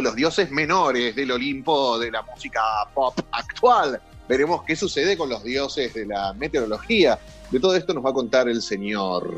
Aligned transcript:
de 0.00 0.04
los 0.04 0.16
dioses 0.16 0.50
menores 0.50 1.14
del 1.14 1.30
Olimpo 1.30 1.98
de 1.98 2.10
la 2.10 2.22
música 2.22 2.62
pop 2.94 3.20
actual. 3.32 4.00
Veremos 4.26 4.62
qué 4.66 4.74
sucede 4.74 5.14
con 5.14 5.28
los 5.28 5.44
dioses 5.44 5.92
de 5.92 6.06
la 6.06 6.32
meteorología. 6.32 7.18
De 7.50 7.60
todo 7.60 7.76
esto 7.76 7.92
nos 7.92 8.02
va 8.02 8.08
a 8.08 8.14
contar 8.14 8.48
el 8.48 8.62
señor. 8.62 9.30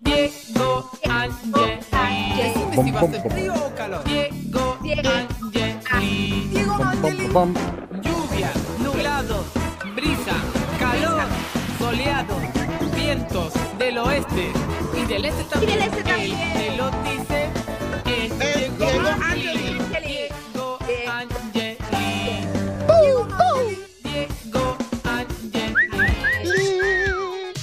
Diego 0.00 0.90
Angeli. 1.08 1.80
Si 2.82 2.90
va 2.90 3.00
a 3.00 3.06
ser 3.06 3.30
frío 3.30 3.54
o 3.54 3.74
calor. 3.76 4.02
Diego 4.04 4.78
Angeli. 4.82 6.48
Diego 6.50 6.74
Angeli. 6.82 7.28
Lluvia, 7.28 8.52
nublado, 8.82 9.44
brisa, 9.94 10.34
calor, 10.80 11.22
soleado, 11.78 12.59
vientos 13.10 13.52
del 13.76 13.98
oeste 13.98 14.52
y 14.96 15.04
del 15.06 15.24
este 15.24 15.42
también. 15.42 15.78
del 15.80 15.88
este 15.88 16.02
también. 16.04 16.38
El 16.38 16.52
te 16.70 16.76
lo 16.76 16.90
dice 17.02 17.50
es 18.06 18.78
Diego 18.78 19.08
Angeli. 19.20 19.78
Angeli. 19.80 20.28
Diego. 20.46 20.78
Angeli. 21.10 21.76
Diego 24.04 24.78
Angeli. 25.02 26.62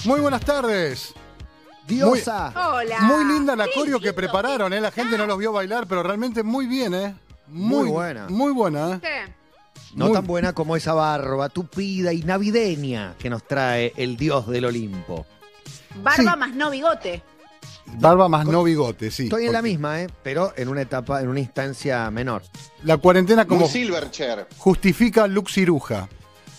Muy 0.03 0.19
buenas 0.19 0.41
tardes. 0.41 1.13
Diosa. 1.87 2.51
Hola. 2.53 2.99
Muy 3.03 3.23
linda 3.23 3.55
la 3.55 3.67
coreo 3.73 4.01
que 4.01 4.11
prepararon, 4.11 4.73
¿eh? 4.73 4.81
La 4.81 4.91
gente 4.91 5.17
no 5.17 5.25
los 5.25 5.37
vio 5.37 5.53
bailar, 5.53 5.87
pero 5.87 6.03
realmente 6.03 6.43
muy 6.43 6.65
bien, 6.65 6.93
¿eh? 6.93 7.15
Muy 7.47 7.87
buena. 7.87 8.27
Muy 8.27 8.51
buena, 8.51 8.99
¿eh? 9.01 9.33
No 9.95 10.07
Muy- 10.07 10.13
tan 10.13 10.27
buena 10.27 10.51
como 10.51 10.75
esa 10.75 10.93
barba 10.93 11.47
tupida 11.47 12.11
y 12.11 12.21
navideña 12.23 13.15
que 13.17 13.29
nos 13.29 13.47
trae 13.47 13.93
el 13.95 14.17
dios 14.17 14.45
del 14.47 14.65
Olimpo. 14.65 15.25
Barba 16.03 16.33
Sí. 16.33 16.39
más 16.39 16.53
no 16.55 16.69
bigote. 16.69 17.21
Barba 17.99 18.27
más 18.27 18.45
no 18.45 18.63
bigote, 18.63 19.11
sí. 19.11 19.23
Estoy 19.23 19.45
en 19.45 19.53
la 19.53 19.61
misma, 19.61 20.01
¿eh? 20.01 20.07
Pero 20.23 20.53
en 20.57 20.67
una 20.67 20.81
etapa, 20.81 21.21
en 21.21 21.29
una 21.29 21.39
instancia 21.39 22.09
menor. 22.11 22.43
La 22.83 22.97
cuarentena 22.97 23.45
Como 23.47 23.67
Silverchair. 23.67 24.45
justifica 24.57 25.25
look 25.27 25.49
ciruja. 25.49 26.09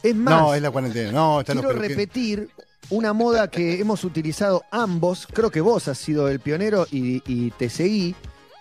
Es 0.03 0.15
más, 0.17 0.35
No, 0.41 0.55
es 0.55 0.63
la 0.63 0.71
cuarentena. 0.71 1.13
No, 1.13 1.41
están 1.41 1.57
los 1.57 1.67
quiero 1.67 1.81
repetir 1.81 2.49
una 2.91 3.13
moda 3.13 3.49
que 3.51 3.79
hemos 3.81 4.05
utilizado 4.05 4.65
ambos, 4.71 5.27
creo 5.33 5.51
que 5.51 5.61
vos 5.61 5.87
has 5.89 5.99
sido 5.99 6.29
el 6.29 6.41
pionero 6.41 6.87
y, 6.91 7.23
y 7.27 7.51
te 7.53 7.69
seguí, 7.69 8.15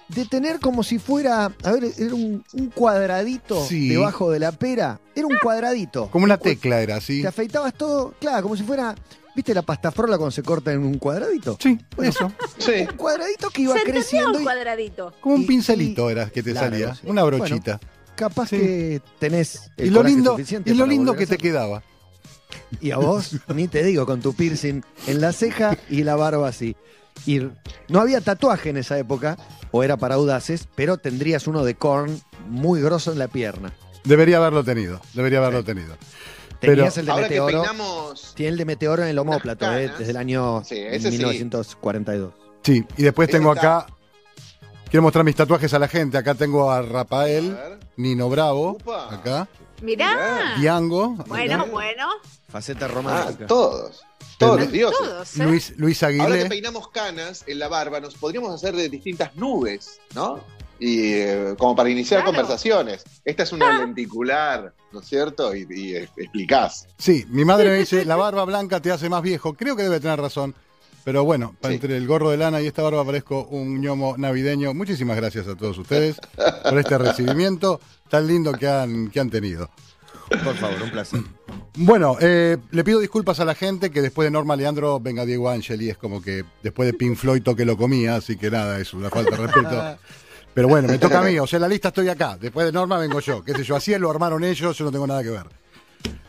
de 0.09 0.25
tener 0.25 0.59
como 0.59 0.83
si 0.83 0.99
fuera, 0.99 1.45
a 1.63 1.71
ver, 1.71 1.85
era 1.97 2.13
un, 2.13 2.43
un 2.53 2.69
cuadradito 2.69 3.63
Sí. 3.65 3.87
debajo 3.89 4.30
de 4.31 4.39
la 4.39 4.52
pera. 4.52 4.99
Era 5.15 5.27
un 5.27 5.37
cuadradito. 5.41 6.09
Como 6.11 6.25
una 6.25 6.37
tecla 6.37 6.81
era, 6.81 6.99
¿sí? 7.02 7.21
Te 7.21 7.27
afeitabas 7.30 7.73
todo, 7.73 8.13
claro, 8.19 8.43
como 8.43 8.55
si 8.57 8.63
fuera, 8.63 8.93
¿viste 9.38 9.53
la 9.53 9.61
pasta 9.61 9.91
frola 9.91 10.17
cuando 10.17 10.31
se 10.31 10.41
corta 10.41 10.73
en 10.73 10.80
un 10.83 10.97
cuadradito? 10.97 11.57
Sí, 11.61 11.77
eso. 12.02 12.31
Sí. 12.57 12.88
Un 12.89 12.97
cuadradito 12.97 13.49
que 13.52 13.61
iba 13.61 13.75
Se 13.75 13.83
creciendo 13.83 14.31
un 14.33 14.41
y 14.41 14.43
cuadradito. 14.43 15.13
Como 15.21 15.35
un 15.35 15.43
Y- 15.43 15.45
pincelito 15.45 16.09
era 16.09 16.30
que 16.31 16.41
te 16.43 16.53
salía. 16.55 16.95
sí. 16.95 17.02
Una 17.05 17.23
brochita. 17.23 17.80
capaz 18.15 18.47
Sí. 18.49 18.58
que 18.58 19.02
tenés 19.19 19.69
el 19.77 19.85
y 19.88 19.89
lo 19.91 20.02
lindo, 20.02 20.31
suficiente 20.31 20.71
y 20.71 20.73
lo 20.73 20.88
lindo 20.88 21.15
que 21.15 21.27
te 21.27 21.38
quedaba. 21.38 21.83
Y 22.81 22.89
a 22.89 22.97
vos, 22.97 23.30
ni 23.55 23.67
te 23.67 23.83
digo, 23.83 24.08
con 24.08 24.21
tu 24.21 24.33
piercing 24.33 24.81
en 25.05 25.21
la 25.21 25.31
ceja 25.33 25.77
y 25.88 26.02
la 26.03 26.15
barba 26.15 26.47
así. 26.47 26.75
Y 27.27 27.41
no 27.89 27.99
había 28.02 28.19
tatuaje 28.21 28.71
en 28.71 28.77
esa 28.77 28.97
época, 28.97 29.38
o 29.69 29.83
era 29.83 29.97
para 29.97 30.15
audaces, 30.15 30.67
pero 30.73 30.97
tendrías 30.97 31.45
uno 31.45 31.63
de 31.63 31.75
corn 31.75 32.19
muy 32.49 32.81
grosso 32.81 33.11
en 33.11 33.19
la 33.19 33.27
pierna. 33.27 33.73
Debería 34.03 34.38
haberlo 34.38 34.63
tenido. 34.63 34.99
Debería 35.13 35.38
haberlo 35.38 35.63
tenido. 35.63 35.95
Tenías 36.59 36.94
Pero- 36.95 37.00
el 37.02 37.05
de 37.05 37.11
Ahora 37.11 37.30
que 37.30 37.41
peinamos. 37.41 38.33
Tiene 38.36 38.52
el 38.53 38.58
de 38.58 38.66
meteoro 38.66 39.03
en 39.03 39.09
el 39.09 39.19
homóplato, 39.19 39.72
eh, 39.77 39.91
desde 39.97 40.11
el 40.11 40.17
año 40.17 40.64
Sí, 40.66 40.75
ese 40.77 41.11
sí. 41.11 41.17
1942. 41.17 42.33
Sí, 42.64 42.83
y 42.97 43.03
después 43.03 43.30
tengo 43.30 43.53
está- 43.53 43.77
acá. 43.80 43.94
Quiero 44.89 45.03
mostrar 45.03 45.23
mis 45.25 45.36
tatuajes 45.36 45.73
a 45.73 45.80
la 45.80 45.88
gente. 45.88 46.17
Acá 46.17 46.33
tengo 46.36 46.72
a 46.72 46.81
Rafael. 46.81 47.58
Nino 47.97 48.30
Bravo. 48.30 48.72
Upa. 48.81 49.14
Acá. 49.14 49.47
Mirá. 49.81 50.55
Diango. 50.59 51.16
acá. 51.19 51.23
Bueno, 51.27 51.66
bueno. 51.67 52.08
Faceta 52.49 52.86
Ah, 52.86 52.87
romántica. 52.87 53.45
todos. 53.48 54.02
Todos 54.39 54.60
los 54.61 54.71
dioses. 54.71 54.98
Todos, 54.99 55.39
¿eh? 55.39 55.43
Luis, 55.45 55.73
Luis 55.77 56.04
Ahora 56.04 56.15
que 56.15 56.21
Aguilé. 56.23 56.45
peinamos 56.49 56.89
canas 56.89 57.43
en 57.48 57.60
la 57.60 57.67
barba, 57.67 57.99
nos 57.99 58.15
podríamos 58.15 58.54
hacer 58.54 58.76
de 58.76 58.87
distintas 58.87 59.36
nubes, 59.36 59.99
¿no? 60.14 60.39
Y 60.80 61.14
eh, 61.14 61.55
como 61.58 61.76
para 61.76 61.89
iniciar 61.89 62.21
Claro. 62.21 62.33
conversaciones. 62.38 63.04
Esta 63.26 63.43
es 63.43 63.52
una 63.52 63.80
lenticular, 63.80 64.73
¿no 64.92 64.99
es 64.99 65.08
cierto? 65.08 65.55
Y, 65.55 65.65
y, 65.70 65.95
explicás. 65.95 66.88
Sí, 66.98 67.26
mi 67.30 67.45
madre 67.45 67.70
me 67.70 67.76
dice, 67.80 68.05
la 68.05 68.15
barba 68.15 68.45
blanca 68.45 68.80
te 68.82 68.92
hace 68.92 69.10
más 69.10 69.21
viejo. 69.21 69.54
Creo 69.55 69.76
que 69.76 69.83
debe 69.83 69.99
tener 69.99 70.20
razón. 70.20 70.55
Pero 71.04 71.23
bueno, 71.23 71.55
para 71.61 71.71
Sí. 71.71 71.76
entre 71.76 71.95
el 71.95 72.05
gorro 72.05 72.30
de 72.32 72.37
lana 72.37 72.61
y 72.61 72.67
esta 72.67 72.82
barba 72.83 73.05
parezco 73.05 73.45
un 73.45 73.80
ñomo 73.80 74.16
navideño. 74.17 74.73
Muchísimas 74.73 75.16
gracias 75.16 75.48
a 75.48 75.55
todos 75.55 75.77
ustedes 75.77 76.17
por 76.64 76.77
este 76.77 76.98
recibimiento 76.98 77.80
tan 78.10 78.27
lindo 78.27 78.52
que 78.52 78.67
han, 78.67 79.10
que 79.10 79.20
han 79.21 79.30
tenido. 79.30 79.70
Por 80.43 80.55
favor, 80.58 80.82
un 80.83 80.92
placer. 80.92 81.21
Bueno, 81.76 82.17
eh, 82.20 82.58
le 82.71 82.83
pido 82.83 82.99
disculpas 82.99 83.39
a 83.39 83.45
la 83.45 83.55
gente 83.55 83.89
que 83.92 84.02
después 84.02 84.26
de 84.26 84.32
Norma 84.32 84.58
Leandro 84.58 84.99
venga 84.99 85.23
Diego 85.26 85.49
Angeli. 85.49 85.89
Es 85.89 85.98
como 85.98 86.21
que 86.21 86.43
después 86.61 86.86
de 86.87 86.93
Pink 86.93 87.16
Floyd 87.16 87.42
toque 87.42 87.64
lo 87.64 87.77
comía, 87.77 88.17
así 88.17 88.36
que 88.36 88.52
nada, 88.52 88.77
es 88.77 88.93
una 88.93 89.10
falta 89.10 89.37
de 89.37 89.48
respeto. 89.48 89.98
Pero 90.57 90.69
bueno, 90.69 90.87
me 90.87 90.97
toca 90.97 91.19
a 91.19 91.21
mí, 91.21 91.37
o 91.39 91.45
sea, 91.45 91.57
en 91.57 91.61
la 91.61 91.67
lista 91.67 91.89
estoy 91.89 92.09
acá. 92.09 92.35
Después 92.41 92.65
de 92.65 92.71
Norma 92.71 92.97
vengo 92.97 93.19
yo, 93.19 93.43
qué 93.43 93.53
sé 93.53 93.63
yo. 93.63 93.75
Así 93.75 93.95
lo 93.95 94.09
armaron 94.09 94.43
ellos, 94.43 94.75
yo 94.75 94.85
no 94.85 94.91
tengo 94.91 95.05
nada 95.05 95.21
que 95.21 95.29
ver. 95.29 95.45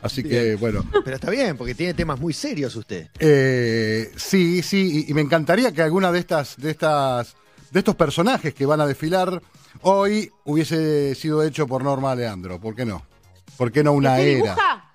Así 0.02 0.22
que, 0.22 0.54
bueno. 0.56 0.84
Pero 1.02 1.16
está 1.16 1.30
bien, 1.30 1.56
porque 1.56 1.74
tiene 1.74 1.94
temas 1.94 2.20
muy 2.20 2.34
serios 2.34 2.76
usted. 2.76 3.08
Eh, 3.18 4.12
sí, 4.16 4.62
sí, 4.62 5.06
y, 5.06 5.10
y 5.10 5.14
me 5.14 5.22
encantaría 5.22 5.72
que 5.72 5.80
alguna 5.80 6.12
de 6.12 6.18
estas, 6.18 6.58
de 6.58 6.72
estas, 6.72 7.36
de 7.70 7.78
estos 7.78 7.94
personajes 7.96 8.52
que 8.52 8.66
van 8.66 8.82
a 8.82 8.86
desfilar 8.86 9.40
hoy 9.80 10.30
hubiese 10.44 11.14
sido 11.14 11.42
hecho 11.42 11.66
por 11.66 11.82
Norma 11.82 12.14
Leandro. 12.14 12.60
¿Por 12.60 12.74
qué 12.74 12.84
no? 12.84 13.02
¿Por 13.56 13.72
qué 13.72 13.82
no 13.82 13.92
una 13.92 14.16
¿Qué 14.16 14.32
era? 14.32 14.42
dibuja? 14.42 14.92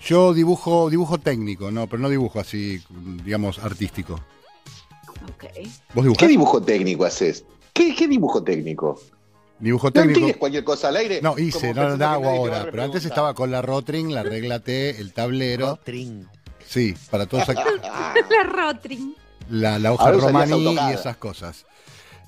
Yo 0.00 0.34
dibujo, 0.34 0.90
dibujo 0.90 1.18
técnico, 1.18 1.70
no, 1.70 1.86
pero 1.86 2.02
no 2.02 2.08
dibujo 2.08 2.40
así, 2.40 2.82
digamos, 3.24 3.60
artístico. 3.60 4.14
Ok. 5.32 5.44
¿Vos 5.94 6.04
dibujás? 6.04 6.18
¿Qué 6.18 6.26
dibujo 6.26 6.60
técnico 6.60 7.04
haces? 7.04 7.44
¿Qué, 7.78 7.94
qué 7.94 8.08
dibujo 8.08 8.42
técnico? 8.42 9.00
Dibujo 9.60 9.86
No 9.88 9.92
técnico. 9.92 10.20
tires 10.20 10.36
cualquier 10.36 10.64
cosa 10.64 10.88
al 10.88 10.96
aire. 10.96 11.20
No, 11.22 11.38
hice, 11.38 11.72
no, 11.72 11.90
no, 11.90 11.98
que 11.98 12.04
hago 12.04 12.28
ahora. 12.28 12.66
Pero 12.70 12.82
antes 12.82 13.04
estaba 13.04 13.34
con 13.34 13.50
la 13.50 13.62
Rotring, 13.62 14.12
la 14.12 14.22
regla 14.22 14.58
T, 14.60 15.00
el 15.00 15.12
tablero. 15.12 15.66
Rotring. 15.76 16.26
Sí, 16.66 16.94
para 17.10 17.26
todos 17.26 17.48
aquí. 17.48 17.62
La 18.30 18.42
Rotring. 18.44 19.14
la, 19.50 19.78
la 19.78 19.92
hoja 19.92 20.12
romaní 20.12 20.74
y 20.74 20.92
esas 20.92 21.16
cosas. 21.16 21.64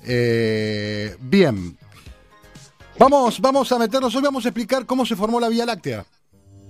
Eh, 0.03 1.15
bien. 1.19 1.77
Vamos, 2.97 3.39
vamos 3.39 3.71
a 3.71 3.77
meternos 3.79 4.15
hoy, 4.15 4.21
vamos 4.21 4.45
a 4.45 4.49
explicar 4.49 4.85
cómo 4.85 5.05
se 5.05 5.15
formó 5.15 5.39
la 5.39 5.49
Vía 5.49 5.65
Láctea. 5.65 6.05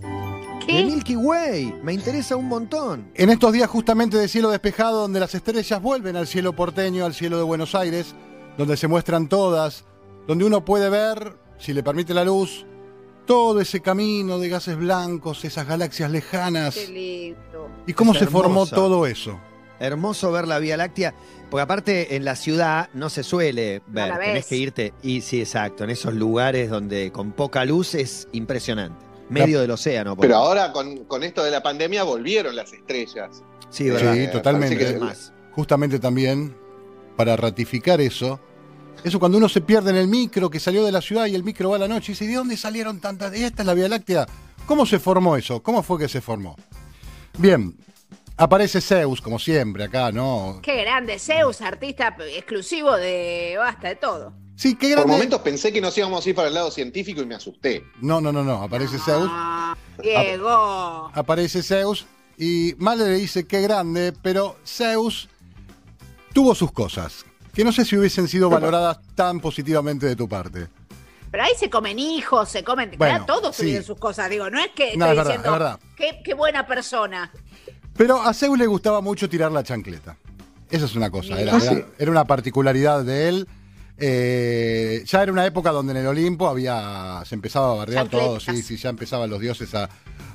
De 0.01 0.65
¿Qué? 0.65 0.83
Milky 0.85 1.15
Way. 1.15 1.75
Me 1.83 1.93
interesa 1.93 2.35
un 2.35 2.47
montón. 2.47 3.11
En 3.15 3.29
estos 3.29 3.51
días 3.53 3.69
justamente 3.69 4.17
de 4.17 4.27
cielo 4.27 4.49
despejado, 4.49 5.01
donde 5.01 5.19
las 5.19 5.33
estrellas 5.35 5.81
vuelven 5.81 6.15
al 6.15 6.27
cielo 6.27 6.53
porteño, 6.53 7.05
al 7.05 7.13
cielo 7.13 7.37
de 7.37 7.43
Buenos 7.43 7.73
Aires, 7.75 8.13
donde 8.61 8.77
se 8.77 8.87
muestran 8.87 9.27
todas, 9.27 9.83
donde 10.27 10.45
uno 10.45 10.63
puede 10.63 10.89
ver, 10.89 11.33
si 11.57 11.73
le 11.73 11.81
permite 11.83 12.13
la 12.13 12.23
luz, 12.23 12.65
todo 13.25 13.59
ese 13.59 13.81
camino 13.81 14.37
de 14.39 14.49
gases 14.49 14.77
blancos, 14.77 15.43
esas 15.45 15.67
galaxias 15.67 16.11
lejanas. 16.11 16.75
Qué 16.75 16.87
lindo. 16.87 17.69
¿Y 17.87 17.93
cómo 17.93 18.13
Es 18.13 18.19
se 18.19 18.27
formó 18.27 18.65
todo 18.67 19.05
eso? 19.07 19.39
Hermoso 19.79 20.31
ver 20.31 20.47
la 20.47 20.59
Vía 20.59 20.77
Láctea. 20.77 21.15
Porque 21.49 21.61
aparte 21.63 22.15
en 22.15 22.23
la 22.23 22.35
ciudad 22.35 22.89
no 22.93 23.09
se 23.09 23.23
suele 23.23 23.81
ver. 23.87 24.17
Tenés 24.19 24.45
que 24.45 24.55
irte. 24.57 24.93
Y 25.01 25.21
sí, 25.21 25.39
exacto. 25.39 25.83
En 25.83 25.89
esos 25.89 26.13
lugares 26.13 26.69
donde 26.69 27.11
con 27.11 27.31
poca 27.31 27.65
luz 27.65 27.95
es 27.95 28.27
impresionante. 28.31 29.03
Medio 29.29 29.59
del 29.59 29.71
océano. 29.71 30.15
por 30.15 30.21
Pero 30.21 30.35
ejemplo. 30.35 30.47
ahora 30.49 30.71
con, 30.71 31.05
con 31.05 31.23
esto 31.23 31.43
de 31.43 31.49
la 31.51 31.63
pandemia 31.63 32.03
volvieron 32.03 32.55
las 32.55 32.71
estrellas. 32.73 33.41
Sí, 33.69 33.89
verdad. 33.89 34.13
Sí, 34.13 34.27
totalmente. 34.31 34.77
que- 34.77 34.97
Más. 34.99 35.33
Justamente 35.53 35.99
también, 35.99 36.55
para 37.17 37.35
ratificar 37.35 37.99
eso, 38.01 38.39
eso 39.03 39.19
cuando 39.19 39.37
uno 39.37 39.49
se 39.49 39.61
pierde 39.61 39.89
en 39.91 39.95
el 39.97 40.07
micro, 40.07 40.49
que 40.49 40.59
salió 40.59 40.83
de 40.85 40.91
la 40.91 41.01
ciudad 41.01 41.25
y 41.25 41.35
el 41.35 41.43
micro 41.43 41.69
va 41.69 41.77
a 41.77 41.79
la 41.79 41.87
noche 41.87 42.11
y 42.11 42.13
dice, 42.13 42.27
¿de 42.27 42.35
dónde 42.35 42.57
salieron 42.57 42.99
tantas? 42.99 43.35
¿Y 43.35 43.43
esta 43.43 43.63
es 43.63 43.65
la 43.67 43.73
Vía 43.73 43.89
Láctea? 43.89 44.27
¿Cómo 44.65 44.85
se 44.85 44.99
formó 44.99 45.35
eso? 45.35 45.61
¿Cómo 45.63 45.81
fue 45.83 45.97
que 45.99 46.07
se 46.07 46.21
formó? 46.21 46.55
Bien, 47.37 47.75
aparece 48.37 48.79
Zeus, 48.81 49.21
como 49.21 49.39
siempre, 49.39 49.85
acá, 49.85 50.11
¿no? 50.11 50.59
Qué 50.61 50.81
grande. 50.81 51.17
Zeus, 51.19 51.61
artista 51.61 52.15
exclusivo 52.35 52.95
de 52.95 53.55
Basta 53.57 53.87
de 53.89 53.95
todo. 53.95 54.33
Sí, 54.55 54.75
qué 54.75 54.89
Por 54.89 54.97
grande. 54.97 55.13
momentos 55.13 55.41
pensé 55.41 55.73
que 55.73 55.81
nos 55.81 55.97
íbamos 55.97 56.23
a 56.23 56.29
ir 56.29 56.35
para 56.35 56.49
el 56.49 56.53
lado 56.53 56.69
científico 56.69 57.21
y 57.21 57.25
me 57.25 57.33
asusté. 57.35 57.83
No, 58.01 58.21
no, 58.21 58.31
no, 58.31 58.43
no, 58.43 58.61
aparece 58.61 58.99
Zeus. 58.99 59.27
Ah, 59.31 59.75
Diego. 60.01 61.09
Aparece 61.15 61.63
Zeus 61.63 62.05
y 62.37 62.75
Male 62.77 63.05
le 63.05 63.15
dice 63.15 63.47
qué 63.47 63.61
grande, 63.61 64.13
pero 64.21 64.57
Zeus 64.65 65.29
tuvo 66.33 66.53
sus 66.53 66.71
cosas, 66.71 67.25
que 67.53 67.63
no 67.63 67.71
sé 67.71 67.85
si 67.85 67.97
hubiesen 67.97 68.27
sido 68.27 68.49
valoradas 68.49 68.99
tan 69.15 69.39
positivamente 69.39 70.05
de 70.05 70.15
tu 70.15 70.27
parte. 70.29 70.67
Pero 71.31 71.43
ahí 71.43 71.51
se 71.57 71.69
comen 71.69 71.97
hijos, 71.99 72.49
se 72.49 72.63
comen. 72.63 72.91
Bueno, 72.97 73.25
claro, 73.25 73.25
todos 73.25 73.55
sí. 73.55 73.63
tuvieron 73.63 73.83
sus 73.85 73.97
cosas. 73.97 74.29
Digo, 74.29 74.49
no 74.49 74.59
es 74.59 74.69
que 74.75 74.97
No, 74.97 75.05
estoy 75.05 75.09
es 75.09 75.15
verdad, 75.15 75.23
diciendo. 75.25 75.47
es 75.47 75.51
verdad. 75.53 75.79
Qué, 75.95 76.21
qué 76.23 76.33
buena 76.33 76.67
persona. 76.67 77.31
Pero 77.95 78.21
a 78.21 78.33
Zeus 78.33 78.57
le 78.57 78.65
gustaba 78.67 78.99
mucho 79.01 79.29
tirar 79.29 79.51
la 79.51 79.63
chancleta. 79.63 80.17
Esa 80.69 80.85
es 80.85 80.95
una 80.95 81.09
cosa, 81.09 81.39
era, 81.39 81.55
Ah, 81.55 81.59
era- 81.99 82.11
una 82.11 82.25
particularidad 82.25 83.03
de 83.03 83.29
él. 83.29 83.47
Eh, 83.97 85.03
ya 85.05 85.21
era 85.21 85.31
una 85.31 85.45
época 85.45 85.71
donde 85.71 85.91
en 85.91 85.97
el 85.97 86.07
Olimpo 86.07 86.47
había 86.47 87.21
se 87.25 87.35
empezaba 87.35 87.71
a 87.71 87.75
barrear 87.75 88.07
todo, 88.09 88.39
sí, 88.39 88.61
sí, 88.63 88.75
ya 88.77 88.89
empezaban 88.89 89.29
los 89.29 89.39
dioses 89.39 89.75
a, 89.75 89.83
a 89.83 89.89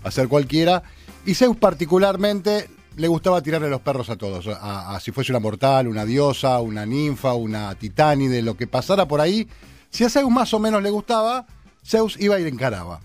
hacer 0.05 0.29
cualquiera. 0.29 0.83
Y 1.25 1.35
Zeus 1.35 1.57
particularmente 1.57 2.69
le 2.97 3.09
gustaba 3.09 3.43
tirarle 3.43 3.69
los 3.71 3.81
perros 3.83 4.11
a 4.11 4.17
todos, 4.17 4.47
a, 4.49 4.95
a 4.97 5.01
si 5.01 5.13
fuese 5.13 5.33
una 5.33 5.39
mortal, 5.41 5.87
una 5.89 6.05
diosa, 6.05 6.61
una 6.61 6.85
ninfa, 6.87 7.35
una 7.35 7.75
titánide, 7.75 8.43
lo 8.43 8.57
que 8.57 8.67
pasara 8.67 9.07
por 9.07 9.21
ahí. 9.21 9.47
Si 9.91 10.05
a 10.05 10.11
Zeus 10.11 10.31
más 10.31 10.53
o 10.55 10.59
menos 10.59 10.83
le 10.83 10.91
gustaba, 10.91 11.47
Zeus 11.85 12.17
iba 12.19 12.39
y 12.39 12.43
le 12.43 12.49
encaraba. 12.49 13.01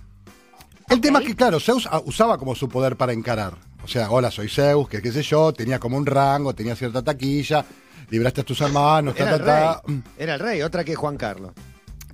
El 0.90 1.00
tema 1.00 1.20
es 1.20 1.26
que, 1.28 1.36
claro, 1.36 1.60
Zeus 1.60 1.88
ah, 1.92 2.02
usaba 2.06 2.38
como 2.38 2.56
su 2.56 2.68
poder 2.68 2.96
para 2.98 3.14
encarar. 3.14 3.54
O 3.84 3.88
sea, 3.88 4.12
hola, 4.12 4.30
soy 4.32 4.50
Zeus, 4.50 4.90
que 4.90 5.02
qué 5.02 5.12
sé 5.12 5.24
yo, 5.24 5.54
tenía 5.54 5.80
como 5.80 5.98
un 5.98 6.06
rango, 6.06 6.54
tenía 6.54 6.76
cierta 6.76 7.02
taquilla, 7.02 7.66
libraste 8.10 8.42
a 8.42 8.44
tus 8.44 8.60
hermanos, 8.62 9.16
ta, 9.16 9.24
Era 9.24 9.32
ta, 9.32 9.36
el 9.38 9.46
ta. 9.46 9.82
rey. 9.88 10.04
Era 10.18 10.34
el 10.36 10.40
rey, 10.40 10.62
otra 10.62 10.84
que 10.84 10.96
Juan 10.96 11.18
Carlos. 11.18 11.52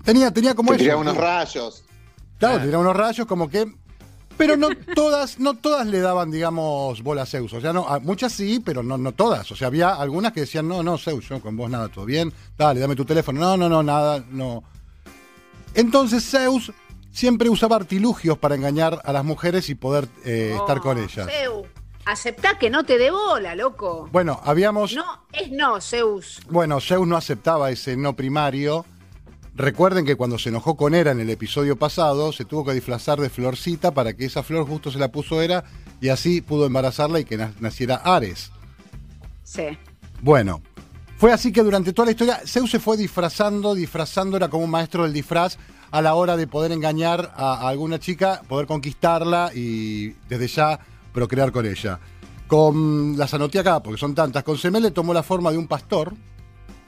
Tenía, 0.04 0.32
tenía 0.32 0.54
como 0.56 0.70
Te 0.70 0.76
eso. 0.76 0.84
tiraba 0.84 1.02
unos 1.02 1.18
rayos. 1.18 1.84
Claro, 2.40 2.62
tiraba 2.64 2.80
unos 2.84 2.96
rayos 2.96 3.26
como 3.28 3.50
que. 3.50 3.66
Pero 4.38 4.56
no 4.56 4.70
todas, 4.94 5.40
no 5.40 5.56
todas 5.56 5.88
le 5.88 6.00
daban, 6.00 6.30
digamos, 6.30 7.02
bola 7.02 7.24
a 7.24 7.26
Zeus. 7.26 7.52
O 7.54 7.62
sea, 7.62 7.74
no, 7.74 7.88
a 7.88 8.00
muchas 8.00 8.32
sí, 8.34 8.62
pero 8.64 8.84
no, 8.84 8.98
no 8.98 9.12
todas. 9.12 9.52
O 9.52 9.56
sea, 9.56 9.68
había 9.68 9.90
algunas 9.90 10.32
que 10.32 10.42
decían, 10.42 10.68
no, 10.68 10.84
no, 10.84 10.98
Zeus, 10.98 11.28
yo 11.28 11.42
con 11.42 11.58
vos 11.58 11.70
nada, 11.70 11.90
todo 11.90 12.06
bien. 12.06 12.32
Dale, 12.58 12.80
dame 12.80 12.96
tu 12.96 13.04
teléfono. 13.06 13.40
No, 13.40 13.58
no, 13.58 13.68
no, 13.68 13.82
nada, 13.82 14.24
no. 14.30 14.64
Entonces 15.74 16.24
Zeus 16.30 16.72
siempre 17.12 17.50
usaba 17.50 17.76
artilugios 17.76 18.38
para 18.38 18.56
engañar 18.56 19.02
a 19.04 19.12
las 19.12 19.26
mujeres 19.26 19.70
y 19.70 19.76
poder 19.76 20.08
eh, 20.24 20.56
estar 20.60 20.80
con 20.82 20.98
Oh, 20.98 21.02
ellas. 21.04 21.28
Zeus, 21.30 21.68
aceptá 22.06 22.58
que 22.58 22.70
no 22.70 22.84
te 22.84 22.98
dé 22.98 23.12
bola, 23.12 23.56
loco. 23.56 24.08
Bueno, 24.12 24.40
habíamos. 24.44 24.94
No, 24.94 25.26
es 25.34 25.52
no, 25.52 25.82
Zeus. 25.82 26.42
Bueno, 26.50 26.80
Zeus 26.80 27.08
no 27.08 27.18
aceptaba 27.18 27.72
ese 27.72 27.98
no 27.98 28.16
primario. 28.16 28.86
Recuerden 29.58 30.06
que 30.06 30.16
cuando 30.16 30.38
se 30.38 30.50
enojó 30.50 30.78
con 30.78 30.94
Hera 30.94 31.10
en 31.12 31.20
el 31.20 31.32
episodio 31.32 31.78
pasado, 31.78 32.32
se 32.32 32.46
tuvo 32.46 32.64
que 32.64 32.74
disfrazar 32.74 33.20
de 33.20 33.32
Florcita 33.32 33.92
para 33.92 34.14
que 34.14 34.26
esa 34.26 34.44
flor 34.44 34.68
justo 34.68 34.92
se 34.92 35.00
la 35.00 35.12
puso 35.12 35.42
Hera 35.42 35.64
y 36.00 36.10
así 36.10 36.42
pudo 36.42 36.68
embarazarla 36.68 37.20
y 37.20 37.26
que 37.26 37.38
na- 37.38 37.52
naciera 37.60 37.96
Ares. 37.96 38.52
Sí. 39.44 39.64
Bueno, 40.22 40.62
fue 41.18 41.34
así 41.34 41.52
que 41.52 41.64
durante 41.64 41.92
toda 41.92 42.06
la 42.06 42.12
historia 42.12 42.40
Zeus 42.46 42.70
se 42.70 42.80
fue 42.80 42.98
disfrazando, 42.98 43.74
disfrazando, 43.74 44.38
era 44.38 44.48
como 44.48 44.64
un 44.66 44.70
maestro 44.70 45.04
del 45.04 45.14
disfraz 45.14 45.58
a 45.90 46.04
la 46.04 46.14
hora 46.14 46.38
de 46.38 46.46
poder 46.46 46.72
engañar 46.72 47.34
a, 47.36 47.54
a 47.56 47.70
alguna 47.70 47.98
chica, 47.98 48.44
poder 48.48 48.68
conquistarla 48.68 49.50
y 49.56 50.10
desde 50.30 50.50
ya 50.50 50.80
procrear 51.14 51.52
con 51.52 51.66
ella. 51.66 52.00
Con 52.46 53.18
las 53.18 53.34
anoté 53.34 53.58
acá, 53.58 53.82
porque 53.82 54.00
son 54.00 54.14
tantas. 54.14 54.44
Con 54.44 54.58
Semele 54.60 54.92
tomó 54.92 55.16
la 55.16 55.24
forma 55.24 55.50
de 55.52 55.58
un 55.58 55.68
pastor, 55.68 56.14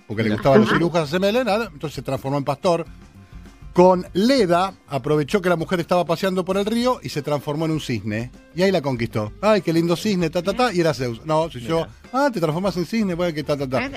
porque 0.09 0.23
le 0.23 0.31
gustaban 0.31 0.59
los 0.61 0.69
cirujas 0.69 1.09
Semele, 1.09 1.45
nada, 1.45 1.69
entonces 1.71 1.93
se 1.95 2.01
transformó 2.01 2.37
en 2.37 2.43
pastor. 2.43 2.85
Con 3.71 4.05
Leda 4.13 4.73
aprovechó 4.87 5.41
que 5.41 5.47
la 5.47 5.55
mujer 5.55 5.79
estaba 5.79 6.03
paseando 6.03 6.43
por 6.43 6.57
el 6.57 6.65
río 6.65 6.99
y 7.01 7.09
se 7.09 7.21
transformó 7.21 7.65
en 7.65 7.71
un 7.71 7.79
cisne. 7.79 8.31
Y 8.55 8.63
ahí 8.63 8.71
la 8.71 8.81
conquistó. 8.81 9.31
Ay, 9.41 9.61
qué 9.61 9.71
lindo 9.71 9.95
cisne, 9.95 10.29
ta, 10.29 10.41
ta, 10.41 10.53
ta. 10.53 10.73
Y 10.73 10.81
era 10.81 10.93
Zeus. 10.93 11.23
No, 11.25 11.49
si 11.49 11.61
yo, 11.61 11.85
ah, 12.11 12.29
te 12.33 12.41
transformas 12.41 12.75
en 12.75 12.85
cisne, 12.85 13.13
bueno, 13.13 13.33
que 13.33 13.43
ta, 13.43 13.55
ta, 13.55 13.69
ta. 13.69 13.89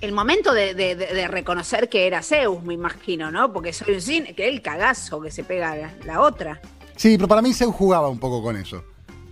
El 0.00 0.12
momento 0.12 0.52
de, 0.52 0.74
de- 0.74 0.96
de- 0.96 1.06
de 1.14 1.28
reconocer 1.28 1.88
que 1.88 2.06
era 2.06 2.22
Zeus, 2.22 2.62
me 2.62 2.74
imagino, 2.74 3.30
¿no? 3.30 3.52
Porque 3.52 3.72
soy 3.72 3.94
un 3.94 4.00
cine, 4.00 4.34
que 4.34 4.48
el 4.48 4.62
cagazo 4.62 5.20
que 5.20 5.30
se 5.30 5.44
pega 5.44 5.76
la, 5.76 5.94
la 6.04 6.20
otra. 6.20 6.60
Sí, 6.96 7.16
pero 7.16 7.28
para 7.28 7.42
mí 7.42 7.54
Zeus 7.54 7.74
jugaba 7.74 8.08
un 8.08 8.18
poco 8.18 8.42
con 8.42 8.56
eso. 8.56 8.82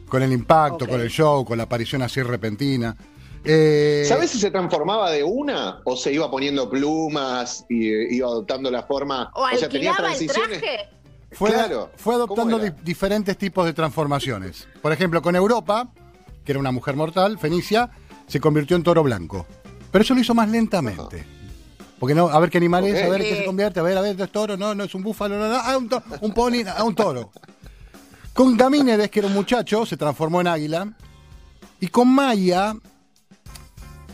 Con 0.08 0.22
el 0.22 0.32
impacto, 0.32 0.86
con 0.86 1.00
el 1.00 1.10
show, 1.10 1.44
con 1.44 1.58
la 1.58 1.64
aparición 1.64 2.02
así 2.02 2.22
repentina. 2.22 2.96
Eh, 3.44 4.04
¿Sabes 4.06 4.30
si 4.30 4.38
se 4.38 4.50
transformaba 4.50 5.10
de 5.10 5.22
una 5.24 5.80
o 5.84 5.96
se 5.96 6.12
iba 6.12 6.30
poniendo 6.30 6.68
plumas 6.68 7.64
y 7.68 8.16
iba 8.16 8.26
adoptando 8.28 8.70
la 8.70 8.82
forma? 8.82 9.30
O 9.34 9.48
sea, 9.56 9.68
tenía 9.68 9.90
alquilaba 9.92 10.12
el 10.12 10.18
transiciones. 10.26 10.58
traje. 10.60 10.88
Fue, 11.32 11.50
Claro. 11.50 11.90
fue 11.96 12.14
adoptando 12.14 12.58
diferentes 12.82 13.36
tipos 13.36 13.64
de 13.66 13.72
transformaciones. 13.74 14.66
Por 14.80 14.92
ejemplo, 14.92 15.20
con 15.22 15.36
Europa, 15.36 15.88
que 16.44 16.52
era 16.52 16.58
una 16.58 16.72
mujer 16.72 16.96
mortal, 16.96 17.38
Fenicia, 17.38 17.90
se 18.26 18.40
convirtió 18.40 18.76
en 18.76 18.82
toro 18.82 19.02
blanco. 19.02 19.46
Pero 19.92 20.02
eso 20.02 20.14
lo 20.14 20.20
hizo 20.20 20.34
más 20.34 20.48
lentamente. 20.48 21.24
Porque 21.98 22.14
no, 22.14 22.28
a 22.28 22.38
ver 22.38 22.48
qué 22.50 22.58
animal 22.58 22.84
es, 22.86 23.02
a 23.02 23.08
ver 23.08 23.20
qué 23.22 23.36
se 23.36 23.44
convierte, 23.44 23.80
a 23.80 23.82
ver, 23.82 23.98
a 23.98 24.00
ver, 24.00 24.20
es 24.20 24.30
toro, 24.30 24.56
no, 24.56 24.74
no 24.74 24.84
es 24.84 24.94
un 24.94 25.02
búfalo, 25.02 25.36
no, 25.38 25.48
no, 25.48 25.56
ah, 25.56 25.76
un, 25.76 25.90
un 26.20 26.32
pony, 26.32 26.62
ah, 26.66 26.84
un 26.84 26.94
toro. 26.94 27.30
Con 28.32 28.56
Gamínedes, 28.56 29.10
que 29.10 29.18
era 29.18 29.26
un 29.28 29.34
muchacho, 29.34 29.84
se 29.84 29.96
transformó 29.96 30.40
en 30.40 30.46
águila. 30.46 30.92
Y 31.80 31.88
con 31.88 32.08
Maya, 32.08 32.74